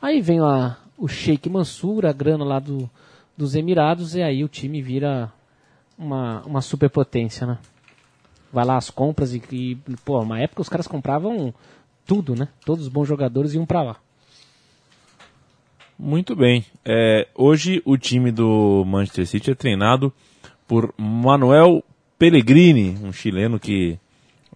Aí 0.00 0.22
vem 0.22 0.40
lá 0.40 0.78
o 0.96 1.08
Sheikh 1.08 1.50
Mansur, 1.50 2.06
a 2.06 2.12
grana 2.12 2.44
lá 2.44 2.60
do, 2.60 2.88
dos 3.36 3.56
Emirados, 3.56 4.14
e 4.14 4.22
aí 4.22 4.44
o 4.44 4.48
time 4.48 4.80
vira 4.80 5.32
uma, 5.98 6.42
uma 6.46 6.60
superpotência, 6.60 7.46
né? 7.46 7.58
Vai 8.52 8.64
lá 8.64 8.76
as 8.76 8.90
compras 8.90 9.32
e, 9.32 9.42
e, 9.50 9.76
pô, 10.04 10.20
uma 10.20 10.38
época 10.38 10.62
os 10.62 10.68
caras 10.68 10.86
compravam 10.86 11.54
tudo, 12.06 12.34
né? 12.34 12.48
Todos 12.64 12.86
os 12.86 12.92
bons 12.92 13.06
jogadores 13.06 13.54
iam 13.54 13.64
pra 13.64 13.82
lá. 13.82 13.96
Muito 15.98 16.34
bem. 16.34 16.66
É, 16.84 17.28
hoje 17.34 17.80
o 17.84 17.96
time 17.96 18.30
do 18.30 18.84
Manchester 18.84 19.26
City 19.26 19.50
é 19.52 19.54
treinado 19.54 20.12
por 20.66 20.92
Manuel 20.98 21.82
Pellegrini, 22.18 22.98
um 23.02 23.12
chileno 23.12 23.58
que 23.58 23.98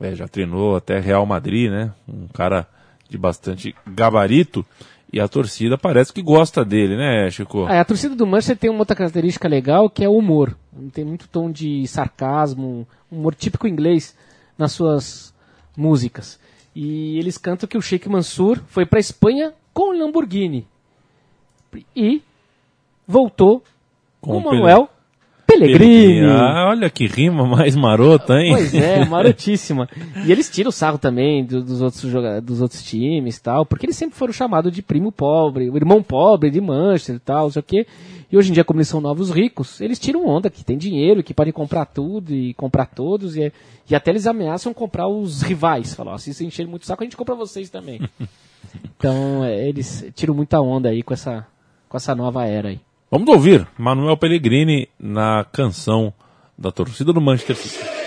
é, 0.00 0.14
já 0.14 0.28
treinou 0.28 0.76
até 0.76 0.98
Real 0.98 1.24
Madrid, 1.24 1.70
né? 1.70 1.92
Um 2.08 2.26
cara 2.28 2.68
de 3.08 3.16
bastante 3.16 3.74
gabarito. 3.86 4.64
E 5.12 5.20
a 5.20 5.28
torcida 5.28 5.78
parece 5.78 6.12
que 6.12 6.20
gosta 6.20 6.64
dele, 6.64 6.96
né, 6.96 7.30
Chico? 7.30 7.64
Ah, 7.64 7.80
a 7.80 7.84
torcida 7.84 8.14
do 8.14 8.26
Manchester 8.26 8.58
tem 8.58 8.70
uma 8.70 8.80
outra 8.80 8.96
característica 8.96 9.48
legal 9.48 9.88
que 9.88 10.04
é 10.04 10.08
o 10.08 10.16
humor. 10.16 10.56
Tem 10.92 11.04
muito 11.04 11.28
tom 11.28 11.50
de 11.50 11.86
sarcasmo, 11.86 12.86
humor 13.10 13.34
típico 13.34 13.68
inglês 13.68 14.16
nas 14.58 14.72
suas 14.72 15.32
músicas. 15.76 16.40
E 16.74 17.18
eles 17.18 17.38
cantam 17.38 17.68
que 17.68 17.78
o 17.78 17.82
Sheikh 17.82 18.08
Mansur 18.08 18.60
foi 18.66 18.84
para 18.84 18.98
Espanha 18.98 19.54
com 19.72 19.90
o 19.90 19.98
Lamborghini 19.98 20.66
e 21.94 22.22
voltou 23.06 23.62
com, 24.20 24.32
Com 24.32 24.38
o 24.38 24.44
Manuel 24.44 24.88
Pellegrini. 25.46 26.26
Ah, 26.26 26.66
olha 26.68 26.90
que 26.90 27.06
rima 27.06 27.46
mais 27.46 27.76
marota, 27.76 28.34
hein? 28.40 28.52
Pois 28.52 28.74
é, 28.74 29.04
marotíssima. 29.08 29.88
E 30.26 30.32
eles 30.32 30.50
tiram 30.50 30.68
o 30.70 30.72
sarro 30.72 30.98
também 30.98 31.44
do- 31.44 31.62
dos, 31.62 31.80
outros 31.80 32.02
dos 32.42 32.60
outros 32.60 32.82
times 32.82 33.36
e 33.36 33.42
tal, 33.42 33.64
porque 33.64 33.86
eles 33.86 33.96
sempre 33.96 34.16
foram 34.18 34.32
chamados 34.32 34.72
de 34.72 34.82
primo 34.82 35.12
pobre, 35.12 35.70
o 35.70 35.76
irmão 35.76 36.02
pobre 36.02 36.50
de 36.50 36.60
Manchester 36.60 37.16
e 37.16 37.20
tal, 37.20 37.44
não 37.44 37.50
sei 37.50 37.60
o 37.60 37.62
quê. 37.62 37.86
E 38.30 38.36
hoje 38.36 38.50
em 38.50 38.52
dia, 38.54 38.64
como 38.64 38.78
eles 38.80 38.88
são 38.88 39.00
novos 39.00 39.30
ricos, 39.30 39.80
eles 39.80 40.00
tiram 40.00 40.26
onda, 40.26 40.50
que 40.50 40.64
tem 40.64 40.76
dinheiro, 40.76 41.22
que 41.22 41.32
podem 41.32 41.52
comprar 41.52 41.84
tudo 41.86 42.34
e 42.34 42.52
comprar 42.54 42.86
todos, 42.86 43.36
e, 43.36 43.52
e 43.88 43.94
até 43.94 44.10
eles 44.10 44.26
ameaçam 44.26 44.74
comprar 44.74 45.06
os 45.06 45.42
rivais. 45.42 45.94
Falam, 45.94 46.12
ó, 46.14 46.18
se 46.18 46.24
vocês 46.34 46.40
encherem 46.40 46.68
muito 46.68 46.82
o 46.82 46.86
saco, 46.86 47.04
a 47.04 47.06
gente 47.06 47.16
compra 47.16 47.36
vocês 47.36 47.70
também. 47.70 48.00
então, 48.98 49.44
é, 49.44 49.68
eles 49.68 50.04
tiram 50.14 50.34
muita 50.34 50.60
onda 50.60 50.88
aí 50.88 51.04
com 51.04 51.14
essa, 51.14 51.46
com 51.88 51.96
essa 51.96 52.16
nova 52.16 52.44
era 52.44 52.70
aí. 52.70 52.80
Vamos 53.08 53.28
ouvir 53.28 53.68
Manuel 53.78 54.16
Pellegrini 54.16 54.88
na 54.98 55.46
canção 55.52 56.12
da 56.58 56.72
torcida 56.72 57.12
do 57.12 57.20
Manchester 57.20 57.54
City. 57.54 58.05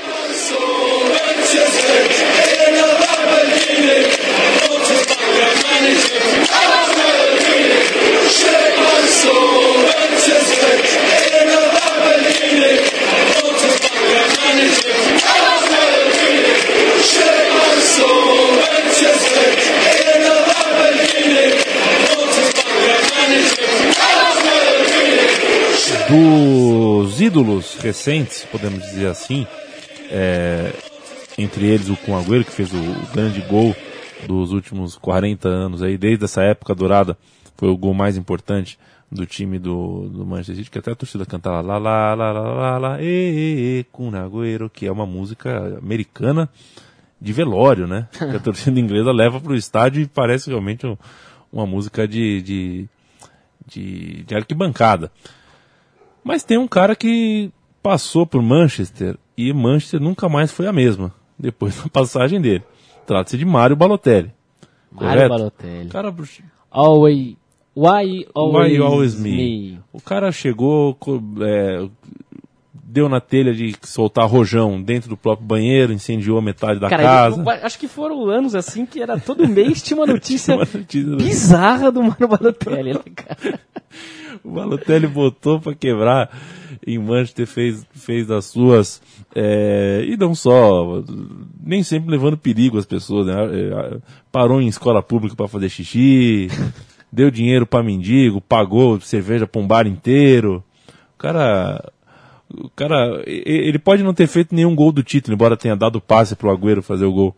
Dos 26.09 27.21
ídolos 27.21 27.75
recentes, 27.75 28.43
podemos 28.51 28.81
dizer 28.83 29.07
assim, 29.07 29.45
é, 30.09 30.73
entre 31.37 31.67
eles 31.67 31.87
o 31.89 31.95
Kun 31.95 32.17
Agüero, 32.17 32.43
que 32.43 32.51
fez 32.51 32.73
o, 32.73 32.77
o 32.77 33.07
grande 33.13 33.41
gol 33.41 33.75
dos 34.27 34.51
últimos 34.51 34.97
40 34.97 35.47
anos, 35.47 35.83
aí, 35.83 35.97
desde 35.99 36.25
essa 36.25 36.41
época 36.41 36.73
dourada, 36.73 37.15
foi 37.55 37.69
o 37.69 37.77
gol 37.77 37.93
mais 37.93 38.17
importante 38.17 38.79
do 39.11 39.25
time 39.25 39.59
do, 39.59 40.09
do 40.09 40.25
Manchester 40.25 40.55
City, 40.57 40.71
que 40.71 40.79
até 40.79 40.91
a 40.91 40.95
torcida 40.95 41.25
cantava 41.27 41.61
lá, 41.61 41.77
lá, 41.77 42.13
lá, 42.15 42.31
lá, 42.31 42.41
lá, 42.41 42.77
lá, 42.77 43.01
e, 43.01 43.05
e, 43.05 43.79
e, 43.79 43.83
Kun 43.91 44.11
Agüero, 44.15 44.67
que 44.69 44.87
é 44.87 44.91
uma 44.91 45.05
música 45.05 45.77
americana 45.77 46.49
de 47.21 47.31
velório, 47.33 47.85
né? 47.87 48.07
Que 48.17 48.35
a 48.35 48.39
torcida 48.39 48.79
inglesa 48.79 49.11
leva 49.11 49.39
para 49.39 49.51
o 49.51 49.55
estádio 49.55 50.01
e 50.01 50.07
parece 50.07 50.49
realmente 50.49 50.87
um- 50.87 50.97
uma 51.53 51.65
música 51.67 52.07
de, 52.07 52.41
de, 52.41 52.87
de, 53.67 54.23
de 54.23 54.35
arquibancada. 54.35 55.11
Mas 56.23 56.43
tem 56.43 56.57
um 56.57 56.67
cara 56.67 56.95
que 56.95 57.51
passou 57.81 58.25
por 58.25 58.41
Manchester 58.41 59.17
e 59.37 59.53
Manchester 59.53 59.99
nunca 60.01 60.27
mais 60.29 60.51
foi 60.51 60.67
a 60.67 60.73
mesma 60.73 61.13
depois 61.37 61.75
da 61.81 61.87
passagem 61.89 62.41
dele. 62.41 62.63
Trata-se 63.05 63.37
de 63.37 63.45
Mário 63.45 63.75
Balotelli. 63.75 64.31
Mário? 64.91 65.29
Balotelli. 65.29 65.87
O 65.87 65.91
cara, 65.91 66.13
Always, 66.71 67.35
why 67.75 68.25
always, 68.33 68.71
Why 68.73 68.77
always 68.83 69.15
me? 69.15 69.79
O 69.93 69.99
cara 70.01 70.31
chegou, 70.31 70.95
é, 71.41 71.87
deu 72.73 73.07
na 73.09 73.19
telha 73.21 73.53
de 73.53 73.73
soltar 73.83 74.27
rojão 74.27 74.79
dentro 74.81 75.09
do 75.09 75.17
próprio 75.17 75.47
banheiro, 75.47 75.93
incendiou 75.93 76.39
metade 76.41 76.79
da 76.79 76.89
Cara, 76.89 77.01
casa. 77.03 77.41
ele- 77.41 77.49
acho 77.63 77.79
que 77.79 77.87
foram 77.87 78.27
anos 78.29 78.53
assim 78.53 78.85
que 78.85 79.01
era 79.01 79.19
todo 79.19 79.47
mês 79.47 79.81
tinha 79.81 79.97
uma 79.97 80.05
notícia 80.11 80.55
Uma 80.55 80.65
notícia- 80.65 81.15
bizarra 81.15 81.91
do 81.91 82.03
Mano 82.03 82.27
Balotelli, 82.27 82.93
né, 82.93 82.99
cara? 83.15 83.59
O 84.43 84.51
Balotelli 84.51 85.07
botou 85.07 85.59
pra 85.59 85.73
quebrar 85.73 86.29
em 86.85 86.97
Manchester, 86.97 87.45
fez, 87.45 87.85
fez 87.91 88.27
das 88.27 88.45
suas, 88.45 89.01
é, 89.35 90.03
e 90.07 90.17
não 90.17 90.33
só, 90.33 91.03
nem 91.61 91.83
sempre 91.83 92.09
levando 92.09 92.37
perigo 92.37 92.77
às 92.77 92.85
pessoas, 92.85 93.27
né? 93.27 93.33
É, 93.35 93.97
Parou 94.31 94.61
em 94.61 94.67
escola 94.67 95.01
pública 95.01 95.35
pra 95.35 95.47
fazer 95.47 95.69
xixi, 95.69 96.47
deu 97.11 97.29
dinheiro 97.29 97.65
pra 97.65 97.83
mendigo, 97.83 98.41
pagou 98.41 98.99
cerveja 99.01 99.47
pra 99.47 99.61
um 99.61 99.67
bar 99.67 99.87
inteiro. 99.87 100.63
O 101.15 101.17
cara, 101.17 101.91
o 102.53 102.69
cara, 102.69 103.23
ele 103.25 103.79
pode 103.79 104.03
não 104.03 104.13
ter 104.13 104.27
feito 104.27 104.55
nenhum 104.55 104.75
gol 104.75 104.91
do 104.91 105.03
título, 105.03 105.35
embora 105.35 105.57
tenha 105.57 105.75
dado 105.75 105.99
passe 105.99 106.35
pro 106.35 106.51
Agüero 106.51 106.81
fazer 106.81 107.05
o 107.05 107.11
gol. 107.11 107.35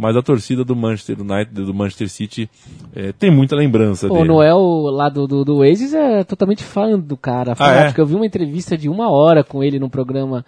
Mas 0.00 0.16
a 0.16 0.22
torcida 0.22 0.64
do 0.64 0.76
Manchester 0.76 1.20
United, 1.20 1.52
do 1.64 1.74
Manchester 1.74 2.08
City, 2.08 2.48
é, 2.94 3.10
tem 3.12 3.30
muita 3.30 3.56
lembrança 3.56 4.06
O 4.06 4.14
dele. 4.14 4.28
Noel 4.28 4.60
lá 4.92 5.08
do, 5.08 5.26
do, 5.26 5.44
do 5.44 5.56
Oasis 5.56 5.92
é 5.92 6.22
totalmente 6.22 6.62
fã 6.62 6.98
do 6.98 7.16
cara. 7.16 7.54
fanático. 7.56 8.00
é? 8.00 8.02
Eu 8.02 8.06
vi 8.06 8.14
uma 8.14 8.26
entrevista 8.26 8.78
de 8.78 8.88
uma 8.88 9.10
hora 9.10 9.42
com 9.42 9.62
ele 9.62 9.78
num 9.80 9.88
programa, 9.88 10.44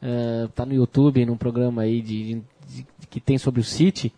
eh, 0.00 0.48
tá 0.54 0.64
no 0.64 0.72
YouTube, 0.72 1.26
num 1.26 1.36
programa 1.36 1.82
aí 1.82 2.00
de, 2.00 2.24
de- 2.34 2.42
de- 2.74 2.86
que 3.10 3.20
tem 3.20 3.36
sobre 3.36 3.60
o 3.60 3.64
City. 3.64 4.10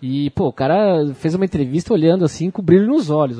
E, 0.00 0.30
pô, 0.30 0.48
o 0.48 0.52
cara 0.52 1.12
fez 1.14 1.34
uma 1.34 1.44
entrevista 1.44 1.92
olhando 1.92 2.24
assim 2.24 2.50
com 2.50 2.62
brilho 2.62 2.86
nos 2.86 3.10
olhos, 3.10 3.38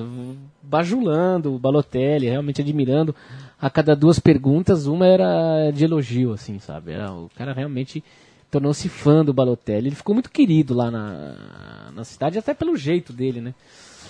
bajulando 0.62 1.54
o 1.54 1.58
Balotelli, 1.58 2.28
realmente 2.28 2.60
admirando. 2.60 3.14
A 3.60 3.70
cada 3.70 3.96
duas 3.96 4.18
perguntas, 4.18 4.86
uma 4.86 5.06
era 5.06 5.70
de 5.70 5.84
elogio, 5.84 6.32
assim, 6.32 6.58
sabe? 6.58 6.92
Era, 6.92 7.10
o 7.12 7.30
cara 7.34 7.52
realmente 7.54 8.02
tornou-se 8.50 8.88
fã 8.88 9.24
do 9.24 9.32
Balotelli. 9.32 9.88
Ele 9.88 9.96
ficou 9.96 10.14
muito 10.14 10.30
querido 10.30 10.74
lá 10.74 10.90
na, 10.90 11.90
na 11.94 12.04
cidade, 12.04 12.38
até 12.38 12.54
pelo 12.54 12.76
jeito 12.76 13.12
dele, 13.12 13.40
né? 13.40 13.54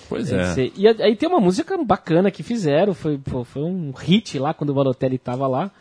Pois 0.09 0.31
é. 0.31 0.53
ser. 0.53 0.73
E 0.75 0.87
a- 0.87 0.95
aí 0.99 1.15
tem 1.15 1.27
uma 1.27 1.39
música 1.39 1.77
bacana 1.83 2.31
que 2.31 2.43
fizeram, 2.43 2.93
foi, 2.93 3.17
pô, 3.17 3.43
foi 3.43 3.63
um 3.63 3.91
hit 3.91 4.39
lá 4.39 4.53
quando 4.53 4.69
o 4.69 4.73
Balotelli 4.73 5.17
tava 5.17 5.47
lá. 5.47 5.71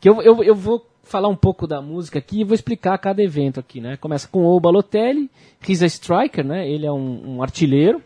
Que 0.00 0.08
eu, 0.08 0.22
eu, 0.22 0.42
eu 0.42 0.54
vou 0.54 0.86
falar 1.02 1.28
um 1.28 1.36
pouco 1.36 1.66
da 1.66 1.80
música 1.82 2.18
aqui 2.18 2.40
e 2.40 2.44
vou 2.44 2.54
explicar 2.54 2.96
cada 2.98 3.22
evento 3.22 3.58
aqui, 3.60 3.80
né? 3.80 3.96
Começa 3.96 4.28
com 4.28 4.44
o 4.44 4.60
Balotelli, 4.60 5.30
he's 5.66 5.82
a 5.82 5.86
striker, 5.86 6.44
né? 6.44 6.68
Ele 6.68 6.86
é 6.86 6.92
um, 6.92 7.36
um 7.36 7.42
artilheiro. 7.42 8.02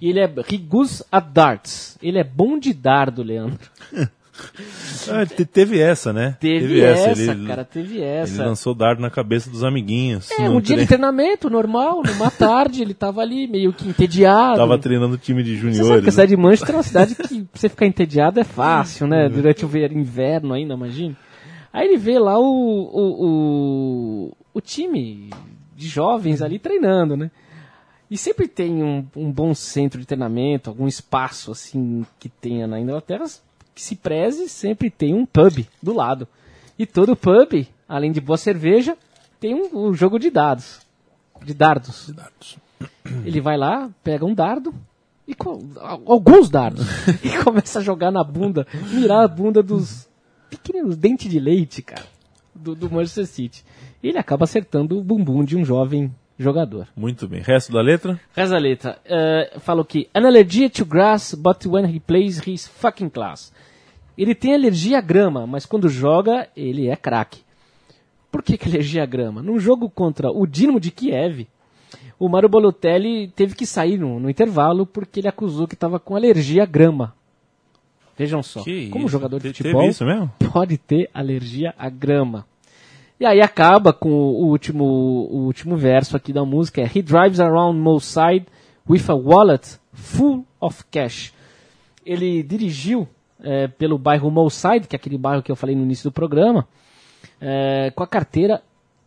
E 0.00 0.10
ele 0.10 0.20
é 0.20 0.28
goes 0.58 1.02
at 1.10 1.24
darts. 1.32 1.98
Ele 2.02 2.18
é 2.18 2.24
bom 2.24 2.58
de 2.58 2.74
dardo, 2.74 3.22
Leandro. 3.22 3.70
Ah, 5.08 5.24
te- 5.24 5.44
teve 5.44 5.78
essa, 5.78 6.12
né? 6.12 6.36
Teve, 6.40 6.80
essa, 6.80 7.10
ele, 7.30 7.46
cara, 7.46 7.64
teve 7.64 7.94
Ele 7.98 8.04
essa. 8.04 8.44
lançou 8.44 8.74
dardo 8.74 9.00
na 9.00 9.08
cabeça 9.08 9.48
dos 9.48 9.62
amiguinhos. 9.62 10.28
É, 10.32 10.50
um 10.50 10.60
dia 10.60 10.74
de 10.76 10.82
tre- 10.82 10.96
treinamento 10.96 11.48
normal, 11.48 12.02
numa 12.04 12.28
tarde, 12.30 12.82
ele 12.82 12.92
tava 12.92 13.20
ali 13.20 13.46
meio 13.46 13.72
que 13.72 13.88
entediado. 13.88 14.56
Tava 14.56 14.76
treinando 14.78 15.14
o 15.14 15.18
time 15.18 15.44
de 15.44 15.54
Você 15.56 15.60
sabe 15.60 15.70
que 15.72 15.76
juniores. 15.78 16.08
a 16.08 16.10
cidade 16.10 16.30
de 16.30 16.36
Manchester 16.36 16.70
é 16.74 16.76
uma 16.78 16.82
cidade 16.82 17.14
que 17.14 17.46
você 17.54 17.68
ficar 17.68 17.86
entediado 17.86 18.40
é 18.40 18.44
fácil, 18.44 19.06
né? 19.06 19.28
Durante 19.28 19.64
o 19.64 19.68
ver- 19.68 19.92
inverno 19.92 20.54
ainda, 20.54 20.74
imagina. 20.74 21.16
Aí 21.72 21.86
ele 21.86 21.96
vê 21.98 22.18
lá 22.18 22.36
o, 22.38 22.42
o, 22.44 23.26
o, 23.26 24.36
o 24.54 24.60
time 24.60 25.30
de 25.76 25.86
jovens 25.86 26.42
ali 26.42 26.58
treinando, 26.58 27.16
né? 27.16 27.30
E 28.10 28.16
sempre 28.16 28.48
tem 28.48 28.82
um, 28.82 29.06
um 29.14 29.30
bom 29.30 29.54
centro 29.54 30.00
de 30.00 30.06
treinamento, 30.06 30.70
algum 30.70 30.88
espaço 30.88 31.52
assim 31.52 32.04
que 32.18 32.28
tenha 32.28 32.66
na 32.66 32.80
Inglaterra, 32.80 33.24
que 33.76 33.82
se 33.82 33.94
preze, 33.94 34.48
sempre 34.48 34.88
tem 34.88 35.12
um 35.12 35.26
pub 35.26 35.66
do 35.82 35.92
lado. 35.92 36.26
E 36.78 36.86
todo 36.86 37.14
pub, 37.14 37.68
além 37.86 38.10
de 38.10 38.22
boa 38.22 38.38
cerveja, 38.38 38.96
tem 39.38 39.54
um, 39.54 39.88
um 39.88 39.94
jogo 39.94 40.18
de 40.18 40.30
dados. 40.30 40.80
De 41.44 41.52
dardos. 41.52 42.10
Ele 43.22 43.38
vai 43.38 43.58
lá, 43.58 43.90
pega 44.02 44.24
um 44.24 44.34
dardo, 44.34 44.74
e 45.28 45.36
alguns 46.06 46.48
dardos, 46.48 46.86
e 47.22 47.44
começa 47.44 47.80
a 47.80 47.82
jogar 47.82 48.10
na 48.10 48.24
bunda, 48.24 48.66
mirar 48.92 49.24
a 49.24 49.28
bunda 49.28 49.62
dos 49.62 50.08
pequenos 50.48 50.96
dentes 50.96 51.30
de 51.30 51.38
leite, 51.38 51.82
cara, 51.82 52.06
do, 52.54 52.74
do 52.74 52.90
Manchester 52.90 53.26
City. 53.26 53.64
E 54.02 54.08
ele 54.08 54.18
acaba 54.18 54.44
acertando 54.44 54.98
o 54.98 55.04
bumbum 55.04 55.44
de 55.44 55.54
um 55.54 55.64
jovem 55.64 56.14
jogador. 56.38 56.86
Muito 56.96 57.26
bem. 57.28 57.40
Resto 57.40 57.72
da 57.72 57.80
letra? 57.80 58.20
Reza 58.34 58.56
a 58.56 58.58
letra. 58.58 58.98
Uh, 59.06 59.60
falou 59.60 59.84
que 59.84 60.08
an 60.14 60.26
allergy 60.26 60.68
to 60.68 60.84
grass, 60.84 61.34
but 61.34 61.64
when 61.66 61.84
he 61.86 61.98
plays, 62.00 62.38
he's 62.46 62.66
fucking 62.68 63.08
class. 63.08 63.52
Ele 64.16 64.34
tem 64.34 64.54
alergia 64.54 64.98
à 64.98 65.00
grama, 65.00 65.46
mas 65.46 65.66
quando 65.66 65.88
joga, 65.88 66.48
ele 66.56 66.88
é 66.88 66.96
craque. 66.96 67.40
Por 68.30 68.42
que, 68.42 68.56
que 68.58 68.68
alergia 68.68 69.02
à 69.02 69.06
grama? 69.06 69.42
Num 69.42 69.58
jogo 69.58 69.88
contra 69.90 70.30
o 70.30 70.46
Dinamo 70.46 70.80
de 70.80 70.90
Kiev, 70.90 71.46
o 72.18 72.28
Mario 72.28 72.48
Balotelli 72.48 73.28
teve 73.28 73.54
que 73.54 73.66
sair 73.66 73.98
no, 73.98 74.18
no 74.20 74.28
intervalo 74.30 74.86
porque 74.86 75.20
ele 75.20 75.28
acusou 75.28 75.66
que 75.68 75.74
estava 75.74 75.98
com 76.00 76.16
alergia 76.16 76.62
à 76.62 76.66
grama. 76.66 77.14
Vejam 78.18 78.42
só, 78.42 78.62
Que 78.62 78.88
como 78.88 79.04
isso? 79.04 79.12
jogador 79.12 79.38
de 79.40 79.52
Te- 79.52 79.58
futebol 79.58 79.90
pode 80.50 80.78
ter 80.78 81.10
alergia 81.12 81.74
à 81.78 81.90
grama. 81.90 82.46
E 83.18 83.24
aí 83.24 83.40
acaba 83.40 83.94
com 83.94 84.10
o 84.10 84.46
último, 84.46 84.84
o 84.84 85.46
último 85.46 85.76
verso 85.76 86.16
aqui 86.16 86.32
da 86.32 86.44
música, 86.44 86.82
é 86.82 86.84
He 86.84 87.00
drives 87.00 87.40
around 87.40 87.78
Mosside 87.78 88.46
with 88.88 89.04
a 89.08 89.14
wallet 89.14 89.78
full 89.92 90.44
of 90.60 90.84
cash. 90.90 91.32
Ele 92.04 92.42
dirigiu 92.42 93.08
eh, 93.42 93.68
pelo 93.68 93.96
bairro 93.96 94.30
Mosside, 94.30 94.86
que 94.86 94.94
é 94.94 94.98
aquele 94.98 95.16
bairro 95.16 95.42
que 95.42 95.50
eu 95.50 95.56
falei 95.56 95.74
no 95.74 95.82
início 95.82 96.10
do 96.10 96.12
programa, 96.12 96.68
eh, 97.40 97.90
com 97.96 98.02
a 98.02 98.06
carteira 98.06 98.62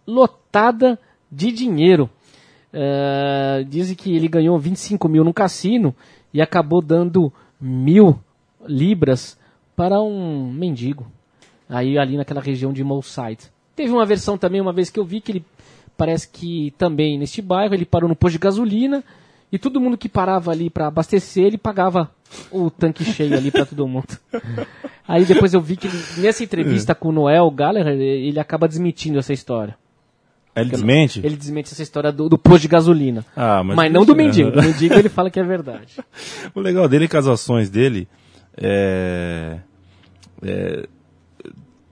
lotada 0.07 0.99
de 1.31 1.51
dinheiro. 1.51 2.09
Eh, 2.73 3.63
dizem 3.69 3.95
que 3.95 4.15
ele 4.15 4.27
ganhou 4.27 4.57
25 4.57 5.07
mil 5.07 5.23
no 5.23 5.33
cassino 5.33 5.95
e 6.33 6.41
acabou 6.41 6.81
dando 6.81 7.31
mil 7.61 8.19
libras 8.65 9.37
para 9.75 10.01
um 10.01 10.51
mendigo. 10.51 11.05
Aí 11.69 11.97
ali 11.99 12.17
naquela 12.17 12.41
região 12.41 12.73
de 12.73 12.83
Mosside. 12.83 13.51
Teve 13.79 13.93
uma 13.93 14.05
versão 14.05 14.37
também, 14.37 14.59
uma 14.59 14.73
vez 14.73 14.89
que 14.89 14.99
eu 14.99 15.05
vi 15.05 15.21
que 15.21 15.31
ele 15.31 15.45
parece 15.95 16.27
que 16.27 16.73
também 16.77 17.17
neste 17.17 17.41
bairro 17.41 17.73
ele 17.73 17.85
parou 17.85 18.09
no 18.09 18.15
posto 18.15 18.33
de 18.33 18.39
gasolina 18.39 19.01
e 19.49 19.57
todo 19.57 19.79
mundo 19.79 19.97
que 19.97 20.09
parava 20.09 20.51
ali 20.51 20.69
para 20.69 20.87
abastecer, 20.87 21.45
ele 21.45 21.57
pagava 21.57 22.11
o 22.51 22.69
tanque 22.69 23.05
cheio 23.05 23.37
ali 23.37 23.49
para 23.49 23.65
todo 23.65 23.87
mundo. 23.87 24.17
Aí 25.07 25.23
depois 25.23 25.53
eu 25.53 25.61
vi 25.61 25.77
que 25.77 25.87
ele, 25.87 25.97
nessa 26.17 26.43
entrevista 26.43 26.93
com 26.93 27.07
o 27.07 27.11
Noel 27.13 27.49
Gallagher, 27.51 27.93
ele 27.93 28.37
acaba 28.37 28.67
desmentindo 28.67 29.17
essa 29.17 29.31
história. 29.31 29.77
Ele 30.53 30.69
desmente? 30.71 31.21
Ele 31.25 31.37
desmente 31.37 31.71
essa 31.71 31.81
história 31.81 32.11
do, 32.11 32.27
do 32.27 32.37
posto 32.37 32.63
de 32.63 32.67
gasolina. 32.67 33.25
Ah, 33.33 33.63
mas 33.63 33.77
mas 33.77 33.93
não 33.93 34.03
do 34.03 34.11
é- 34.11 34.15
mendigo. 34.15 34.51
Do 34.51 34.61
mendigo 34.61 34.95
ele 34.95 35.07
fala 35.07 35.31
que 35.31 35.39
é 35.39 35.43
verdade. 35.43 35.95
O 36.53 36.59
legal 36.59 36.85
dele 36.89 37.05
é 37.05 37.07
que 37.07 37.15
as 37.15 37.27
ações 37.27 37.69
dele 37.69 38.09
é, 38.57 39.59
é, 40.43 40.85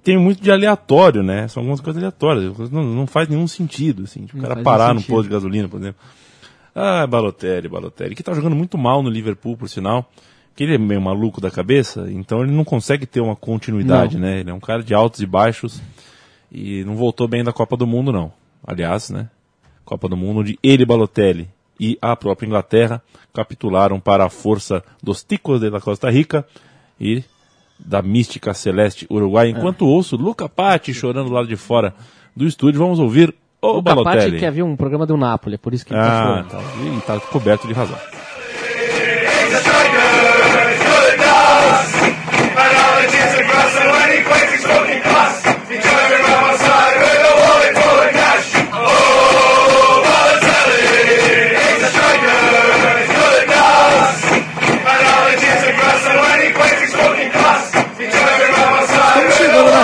tem 0.08 0.18
muito 0.18 0.42
de 0.42 0.50
aleatório, 0.50 1.22
né? 1.22 1.50
São 1.50 1.60
algumas 1.60 1.82
coisas 1.82 2.02
aleatórias. 2.02 2.58
Não, 2.72 2.82
não 2.82 3.06
faz 3.06 3.28
nenhum 3.28 3.46
sentido, 3.46 4.04
assim. 4.04 4.26
Tipo, 4.26 4.40
o 4.40 4.42
cara 4.42 4.64
parar 4.64 4.94
no 4.94 5.02
posto 5.04 5.24
de 5.24 5.34
gasolina, 5.34 5.68
por 5.68 5.82
exemplo. 5.82 6.00
Ah, 6.74 7.06
Balotelli, 7.06 7.68
Balotelli, 7.68 8.16
que 8.16 8.24
tá 8.24 8.34
jogando 8.34 8.56
muito 8.56 8.78
mal 8.78 9.04
no 9.04 9.10
Liverpool, 9.10 9.58
por 9.58 9.68
sinal. 9.68 10.10
Que 10.56 10.64
ele 10.64 10.76
é 10.76 10.78
meio 10.78 11.02
maluco 11.02 11.42
da 11.42 11.52
cabeça, 11.52 12.10
então 12.10 12.42
ele 12.42 12.54
não 12.54 12.64
consegue 12.64 13.06
ter 13.06 13.20
uma 13.20 13.36
continuidade, 13.36 14.16
Não. 14.16 14.22
né? 14.22 14.40
Ele 14.40 14.50
é 14.50 14.54
um 14.54 14.62
cara 14.62 14.82
de 14.82 14.94
altos 14.94 15.20
e 15.20 15.26
baixos 15.26 15.82
e 16.50 16.86
não 16.86 16.96
voltou 16.96 17.28
bem 17.28 17.44
da 17.44 17.52
Copa 17.52 17.76
do 17.76 17.86
Mundo, 17.86 18.14
não. 18.14 18.32
Aliás, 18.66 19.10
né? 19.10 19.30
Copa 19.84 20.08
do 20.08 20.16
Mundo, 20.16 20.40
onde 20.40 20.58
ele, 20.64 20.86
Balotelli 20.86 21.50
e 21.78 21.98
a 22.02 22.16
própria 22.16 22.48
Inglaterra 22.48 23.04
capitularam 23.34 24.00
para 24.00 24.24
a 24.24 24.30
força 24.30 24.82
dos 25.04 25.22
Ticos 25.22 25.60
de 25.60 25.70
la 25.70 25.82
Costa 25.82 26.10
Rica 26.10 26.48
e 26.98 27.26
da 27.80 28.02
mística 28.02 28.54
celeste 28.54 29.06
Uruguai. 29.10 29.50
Enquanto 29.50 29.86
ouço 29.86 30.16
Luca 30.16 30.48
Patti 30.50 30.94
chorando 30.94 31.28
do 31.30 31.34
lado 31.34 31.48
de 31.48 31.56
fora 31.56 31.94
do 32.36 32.46
estúdio, 32.46 32.80
vamos 32.80 33.00
ouvir 33.00 33.34
o, 33.62 33.82
Capati 33.82 34.04
Balotelli. 34.04 34.40
quer 34.40 34.52
ver 34.52 34.64
um 34.64 34.76
programa 34.76 35.06
do 35.06 35.18
Napoli, 35.18 35.56
é 35.56 35.58
por 35.58 35.74
isso 35.74 35.86
que 35.86 35.94
ele 35.94 36.00
tá 36.02 36.08
Ah, 36.08 36.28
chorando. 36.28 36.50
tá. 36.50 36.62
E 36.98 37.02
tá 37.02 37.20
coberto 37.20 37.68
de 37.68 37.74
razão. 37.74 37.98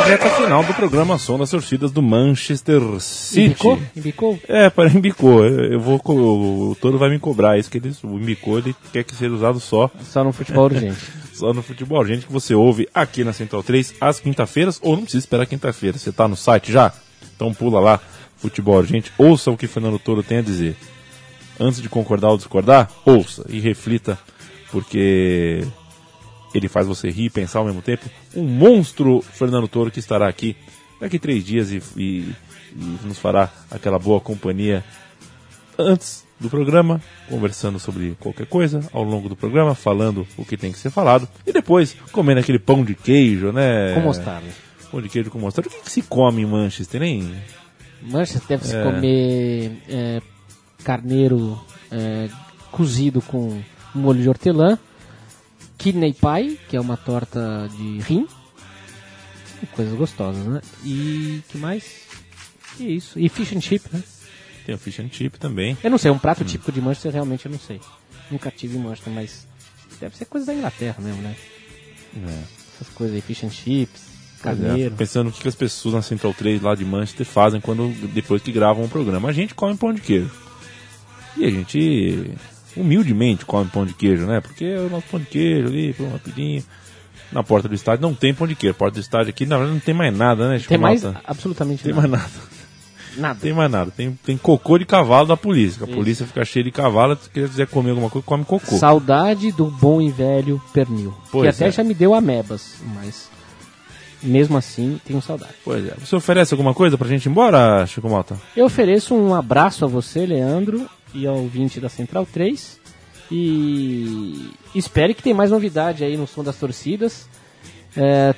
Na 0.04 0.10
reta 0.10 0.30
final 0.32 0.62
do 0.66 0.74
programa 0.74 1.18
Som 1.18 1.38
das 1.38 1.50
Torcidas 1.50 1.90
do 1.90 2.02
Manchester 2.02 2.82
City. 3.00 3.46
Embicou? 3.46 3.80
Embicou? 3.96 4.40
É, 4.50 4.70
para 4.70 4.90
embicou. 4.90 5.46
Eu 5.46 5.72
eu 5.74 5.80
vou, 5.80 6.02
o 6.06 6.76
Toro 6.76 6.98
vai 6.98 7.10
me 7.10 7.18
cobrar 7.18 7.58
isso 7.58 7.72
que 7.72 7.78
ele, 7.78 7.96
o 8.04 8.20
embicou 8.20 8.58
ele 8.58 8.76
quer 8.92 9.06
que 9.06 9.16
seja 9.16 9.34
usado 9.34 9.62
só, 9.62 9.90
Só 10.04 10.22
no 10.22 10.34
futebol 10.34 10.66
urgente. 10.66 11.00
só 11.34 11.54
no 11.54 11.64
futebol. 11.64 12.06
Gente 12.06 12.26
que 12.26 12.34
você 12.34 12.54
ouve 12.54 12.88
aqui 12.94 13.24
na 13.24 13.32
Central 13.32 13.64
3 13.64 13.96
às 14.02 14.20
quinta-feiras 14.20 14.78
ou 14.84 14.98
não 14.98 15.04
precisa 15.04 15.24
esperar 15.24 15.46
quinta-feira. 15.46 15.98
Você 15.98 16.12
tá 16.12 16.28
no 16.28 16.36
site 16.36 16.70
já? 16.70 16.92
Então 17.34 17.54
pula 17.54 17.80
lá, 17.80 18.00
futebol 18.36 18.76
urgente, 18.76 19.10
ouça 19.18 19.52
o 19.52 19.58
que 19.58 19.68
Fernando 19.68 19.98
Toro 20.00 20.22
tem 20.22 20.40
a 20.40 20.42
dizer. 20.42 20.76
Antes 21.58 21.82
de 21.82 21.88
concordar 21.88 22.30
ou 22.30 22.38
discordar, 22.38 22.90
ouça 23.06 23.46
e 23.48 23.62
reflita, 23.62 24.20
porque 24.70 25.66
ele 26.58 26.68
faz 26.68 26.88
você 26.88 27.10
rir 27.10 27.26
e 27.26 27.30
pensar 27.30 27.60
ao 27.60 27.66
mesmo 27.66 27.82
tempo. 27.82 28.06
Um 28.36 28.44
monstro 28.44 29.22
Fernando 29.22 29.68
Toro 29.68 29.92
que 29.92 30.00
estará 30.00 30.28
aqui 30.28 30.56
daqui 31.00 31.20
três 31.20 31.44
dias 31.44 31.72
e, 31.72 31.82
e- 31.98 32.34
e 32.76 32.98
nos 33.06 33.20
fará 33.20 33.52
aquela 33.70 34.00
boa 34.00 34.20
companhia 34.20 34.84
antes 35.78 36.24
do 36.40 36.50
programa, 36.50 37.02
conversando 37.30 37.80
sobre 37.80 38.16
qualquer 38.20 38.46
coisa 38.48 38.82
ao 38.92 39.04
longo 39.04 39.30
do 39.30 39.36
programa, 39.36 39.74
falando 39.76 40.28
o 40.38 40.44
que 40.44 40.58
tem 40.58 40.72
que 40.72 40.78
ser 40.80 40.90
falado 40.90 41.28
e 41.46 41.54
depois 41.54 41.96
comendo 42.12 42.40
aquele 42.42 42.60
pão 42.60 42.84
de 42.84 42.96
queijo, 42.96 43.52
né? 43.52 43.94
Com 43.94 44.02
mostarda. 44.02 44.48
Pão 44.92 45.02
de 45.02 45.10
queijo 45.10 45.30
com 45.32 45.40
mostarda. 45.40 45.70
O 45.70 45.72
que, 45.72 45.82
que 45.82 45.92
se 45.92 46.02
come 46.02 46.42
em 46.42 46.46
Manchester, 46.46 47.02
hein? 47.02 47.34
Manchester 48.02 48.42
deve 48.48 48.66
se 48.66 48.76
É. 48.76 48.84
comer 48.84 49.72
é, 49.88 50.22
carneiro 50.84 51.60
é, 51.92 52.28
cozido 52.72 53.22
com 53.22 53.62
molho 53.96 54.22
de 54.22 54.28
hortelã, 54.28 54.78
kidney 55.84 56.14
pie, 56.14 56.58
que 56.70 56.78
é 56.78 56.80
uma 56.82 56.96
torta 56.98 57.70
de 57.78 58.00
rim, 58.00 58.26
coisas 59.76 59.94
gostosas, 59.96 60.46
né? 60.46 60.62
E 60.84 61.42
que 61.50 61.58
mais? 61.58 61.84
E 62.80 62.96
isso. 62.96 63.20
E 63.20 63.28
fish 63.30 63.54
and 63.54 63.62
chip, 63.62 63.86
né? 63.92 64.02
Tem 64.66 64.74
o 64.74 64.78
fish 64.78 65.00
and 65.00 65.10
chip 65.12 65.38
também. 65.38 65.78
Eu 65.84 65.90
não 65.92 65.98
sei, 65.98 66.10
um 66.12 66.18
prato 66.18 66.44
Hum. 66.44 66.46
típico 66.46 66.72
de 66.72 66.80
Manchester 66.82 67.12
realmente 67.12 67.46
eu 67.46 67.52
não 67.52 67.60
sei. 67.60 67.80
Nunca 68.32 68.50
tive 68.50 68.78
em 68.78 68.82
Manchester, 68.82 69.14
mas 69.14 69.46
deve 70.00 70.16
ser 70.18 70.26
coisa 70.26 70.48
da 70.48 70.54
Inglaterra 70.54 70.96
mesmo, 71.00 71.22
né? 71.22 71.36
Essas 72.76 72.90
coisas 72.94 73.16
aí, 73.16 73.22
fish 73.22 73.44
and 73.44 73.50
chips, 73.52 74.02
é, 74.40 74.44
carneiro. 74.44 74.84
fico 74.92 74.96
pensando 74.98 75.30
o 75.30 75.32
que 75.34 75.48
as 75.48 75.56
pessoas 75.56 75.96
na 75.96 76.02
Central 76.02 76.34
3 76.34 76.62
lá 76.62 76.76
de 76.76 76.86
Manchester 76.86 77.26
fazem 77.26 77.60
quando 77.60 77.90
depois 78.14 78.42
que 78.42 78.52
gravam 78.52 78.86
o 78.86 78.90
programa. 78.90 79.30
A 79.30 79.34
gente 79.34 79.54
come 79.54 79.76
pão 79.76 79.94
de 79.94 80.02
queijo. 80.02 80.32
E 81.36 81.46
a 81.46 81.50
gente 81.50 82.32
humildemente 82.76 83.46
come 83.46 83.70
pão 83.70 83.86
de 83.86 83.94
queijo, 83.94 84.26
né? 84.26 84.42
Porque 84.42 84.66
é 84.66 84.80
o 84.80 84.90
nosso 84.90 85.08
pão 85.08 85.20
de 85.20 85.26
queijo 85.28 85.68
ali, 85.68 85.94
pô, 85.94 86.08
rapidinho. 86.08 86.64
Na 87.32 87.44
porta 87.44 87.68
do 87.68 87.74
estádio 87.74 88.04
não 88.04 88.14
tem 88.14 88.34
pão 88.34 88.48
de 88.48 88.56
queijo. 88.56 88.76
Porta 88.76 88.96
do 88.96 89.02
estádio 89.02 89.30
aqui, 89.30 89.46
na 89.46 89.58
verdade, 89.58 89.76
não 89.76 89.82
tem 89.82 89.94
mais 89.94 90.16
nada, 90.16 90.48
né? 90.48 90.52
Tem 90.52 90.60
Chico 90.60 90.78
mais? 90.80 91.04
Malta? 91.04 91.22
Absolutamente 91.26 91.84
Tem 91.84 91.94
nada. 91.94 92.08
mais 92.08 92.22
nada. 92.22 92.34
Nada. 93.16 93.40
Tem 93.40 93.54
mais 93.54 93.72
nada. 93.72 93.92
Tem, 93.92 94.18
tem 94.26 94.38
cocô 94.38 94.78
de 94.78 94.86
cavalo 94.86 95.28
da 95.28 95.38
polícia. 95.38 95.84
A 95.84 95.88
Isso. 95.88 95.96
polícia 95.96 96.26
fica 96.26 96.44
cheia 96.46 96.64
de 96.64 96.72
cavalo. 96.72 97.16
Se 97.16 97.30
quiser 97.30 97.68
comer 97.68 97.92
alguma 97.92 98.10
coisa, 98.10 98.26
come 98.26 98.44
cocô. 98.44 98.78
Saudade 98.78 99.52
do 99.52 99.66
bom 99.66 100.02
e 100.02 100.12
velho 100.12 100.62
pernil. 100.74 101.14
Pois 101.32 101.44
que 101.44 101.64
até 101.64 101.70
é. 101.70 101.72
já 101.72 101.84
me 101.84 101.94
deu 101.94 102.14
amebas, 102.14 102.76
mas 102.96 103.30
mesmo 104.22 104.58
assim 104.58 105.00
tenho 105.06 105.22
saudade. 105.22 105.54
Pois 105.64 105.86
é. 105.86 105.94
Você 106.00 106.16
oferece 106.16 106.54
alguma 106.54 106.74
coisa 106.74 106.98
pra 106.98 107.08
gente 107.08 107.26
ir 107.26 107.30
embora, 107.30 107.86
Chico 107.86 108.10
Malta? 108.10 108.38
Eu 108.56 108.66
ofereço 108.66 109.14
um 109.14 109.36
abraço 109.36 109.86
a 109.86 109.88
você, 109.88 110.26
Leandro, 110.26 110.88
e 111.14 111.26
ao 111.28 111.36
ouvinte 111.38 111.80
da 111.80 111.90
Central 111.90 112.26
3. 112.26 112.80
E 113.32 114.50
espere 114.76 115.14
que 115.14 115.24
tem 115.24 115.34
mais 115.34 115.52
novidade 115.52 116.04
aí 116.04 116.16
no 116.18 116.28
som 116.28 116.44
das 116.44 116.58
torcidas. 116.58 117.28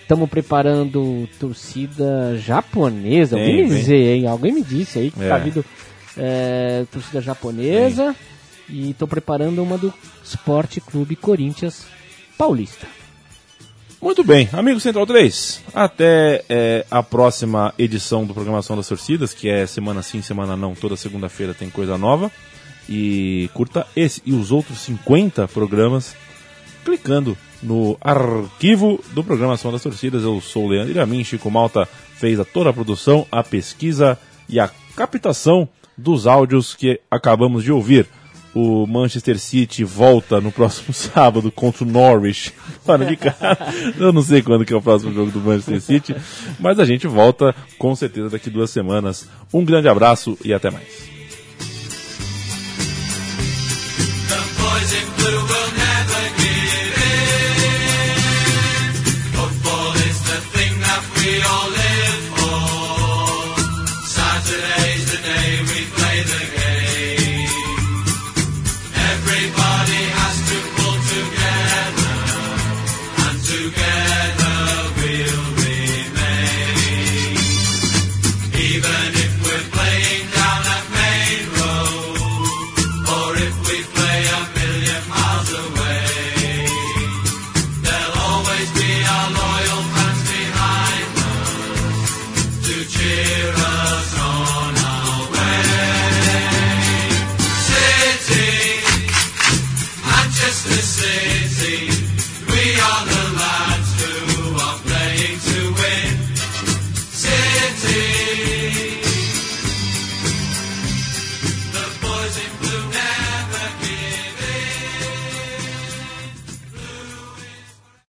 Estamos 0.01 0.29
preparando 0.29 1.27
torcida 1.39 2.37
japonesa. 2.37 3.37
Alguém 3.37 3.63
me 3.63 3.75
dizer, 3.75 4.15
hein? 4.15 4.27
Alguém 4.27 4.51
me 4.51 4.63
disse 4.63 4.99
aí 4.99 5.11
que 5.11 5.23
É. 5.23 5.29
tá 5.29 5.37
vindo 5.37 5.65
é, 6.17 6.85
torcida 6.91 7.21
japonesa. 7.21 8.15
E 8.69 8.91
estou 8.91 9.07
preparando 9.07 9.61
uma 9.61 9.77
do 9.77 9.93
Esporte 10.23 10.81
Clube 10.81 11.15
Corinthians 11.15 11.85
Paulista. 12.37 12.87
Muito 14.01 14.23
bem, 14.23 14.49
amigo 14.53 14.79
Central 14.79 15.05
3, 15.07 15.63
até 15.73 16.43
é, 16.47 16.85
a 16.91 17.01
próxima 17.01 17.73
edição 17.77 18.23
do 18.23 18.33
Programação 18.35 18.75
das 18.75 18.87
Torcidas, 18.87 19.33
que 19.33 19.49
é 19.49 19.65
semana 19.65 20.03
sim, 20.03 20.21
semana 20.21 20.55
não, 20.55 20.75
toda 20.75 20.95
segunda-feira 20.95 21.55
tem 21.55 21.69
coisa 21.71 21.97
nova. 21.97 22.31
E 22.87 23.49
curta 23.53 23.87
esse 23.95 24.21
e 24.25 24.33
os 24.33 24.51
outros 24.51 24.79
50 24.79 25.47
programas 25.47 26.15
clicando 26.83 27.35
no 27.61 27.97
arquivo 27.99 29.03
do 29.11 29.23
Programação 29.23 29.71
das 29.71 29.81
Torcidas. 29.81 30.23
Eu 30.23 30.39
sou 30.39 30.65
o 30.65 30.69
Leandro 30.69 30.91
Iramin, 30.91 31.23
Chico 31.23 31.49
Malta 31.49 31.87
fez 32.15 32.39
a 32.39 32.45
toda 32.45 32.69
a 32.69 32.73
produção, 32.73 33.25
a 33.31 33.43
pesquisa 33.43 34.17
e 34.47 34.59
a 34.59 34.69
captação 34.95 35.67
dos 35.97 36.27
áudios 36.27 36.75
que 36.75 36.99
acabamos 37.09 37.63
de 37.63 37.71
ouvir. 37.71 38.07
O 38.53 38.87
Manchester 38.87 39.37
City 39.37 39.83
volta 39.83 40.39
no 40.39 40.49
próximo 40.49 40.93
sábado 40.93 41.51
contra 41.51 41.83
o 41.83 41.87
Norwich. 41.87 42.53
Fora 42.85 43.03
de 43.03 43.17
casa. 43.17 43.57
Eu 43.99 44.13
não 44.13 44.21
sei 44.21 44.41
quando 44.41 44.63
que 44.63 44.71
é 44.71 44.77
o 44.77 44.81
próximo 44.81 45.11
jogo 45.11 45.29
do 45.29 45.41
Manchester 45.41 45.81
City, 45.81 46.15
mas 46.57 46.79
a 46.79 46.85
gente 46.85 47.05
volta 47.05 47.53
com 47.77 47.93
certeza 47.95 48.29
daqui 48.29 48.49
duas 48.49 48.69
semanas. 48.69 49.27
Um 49.53 49.65
grande 49.65 49.89
abraço 49.89 50.37
e 50.43 50.53
até 50.53 50.71
mais. 50.71 51.14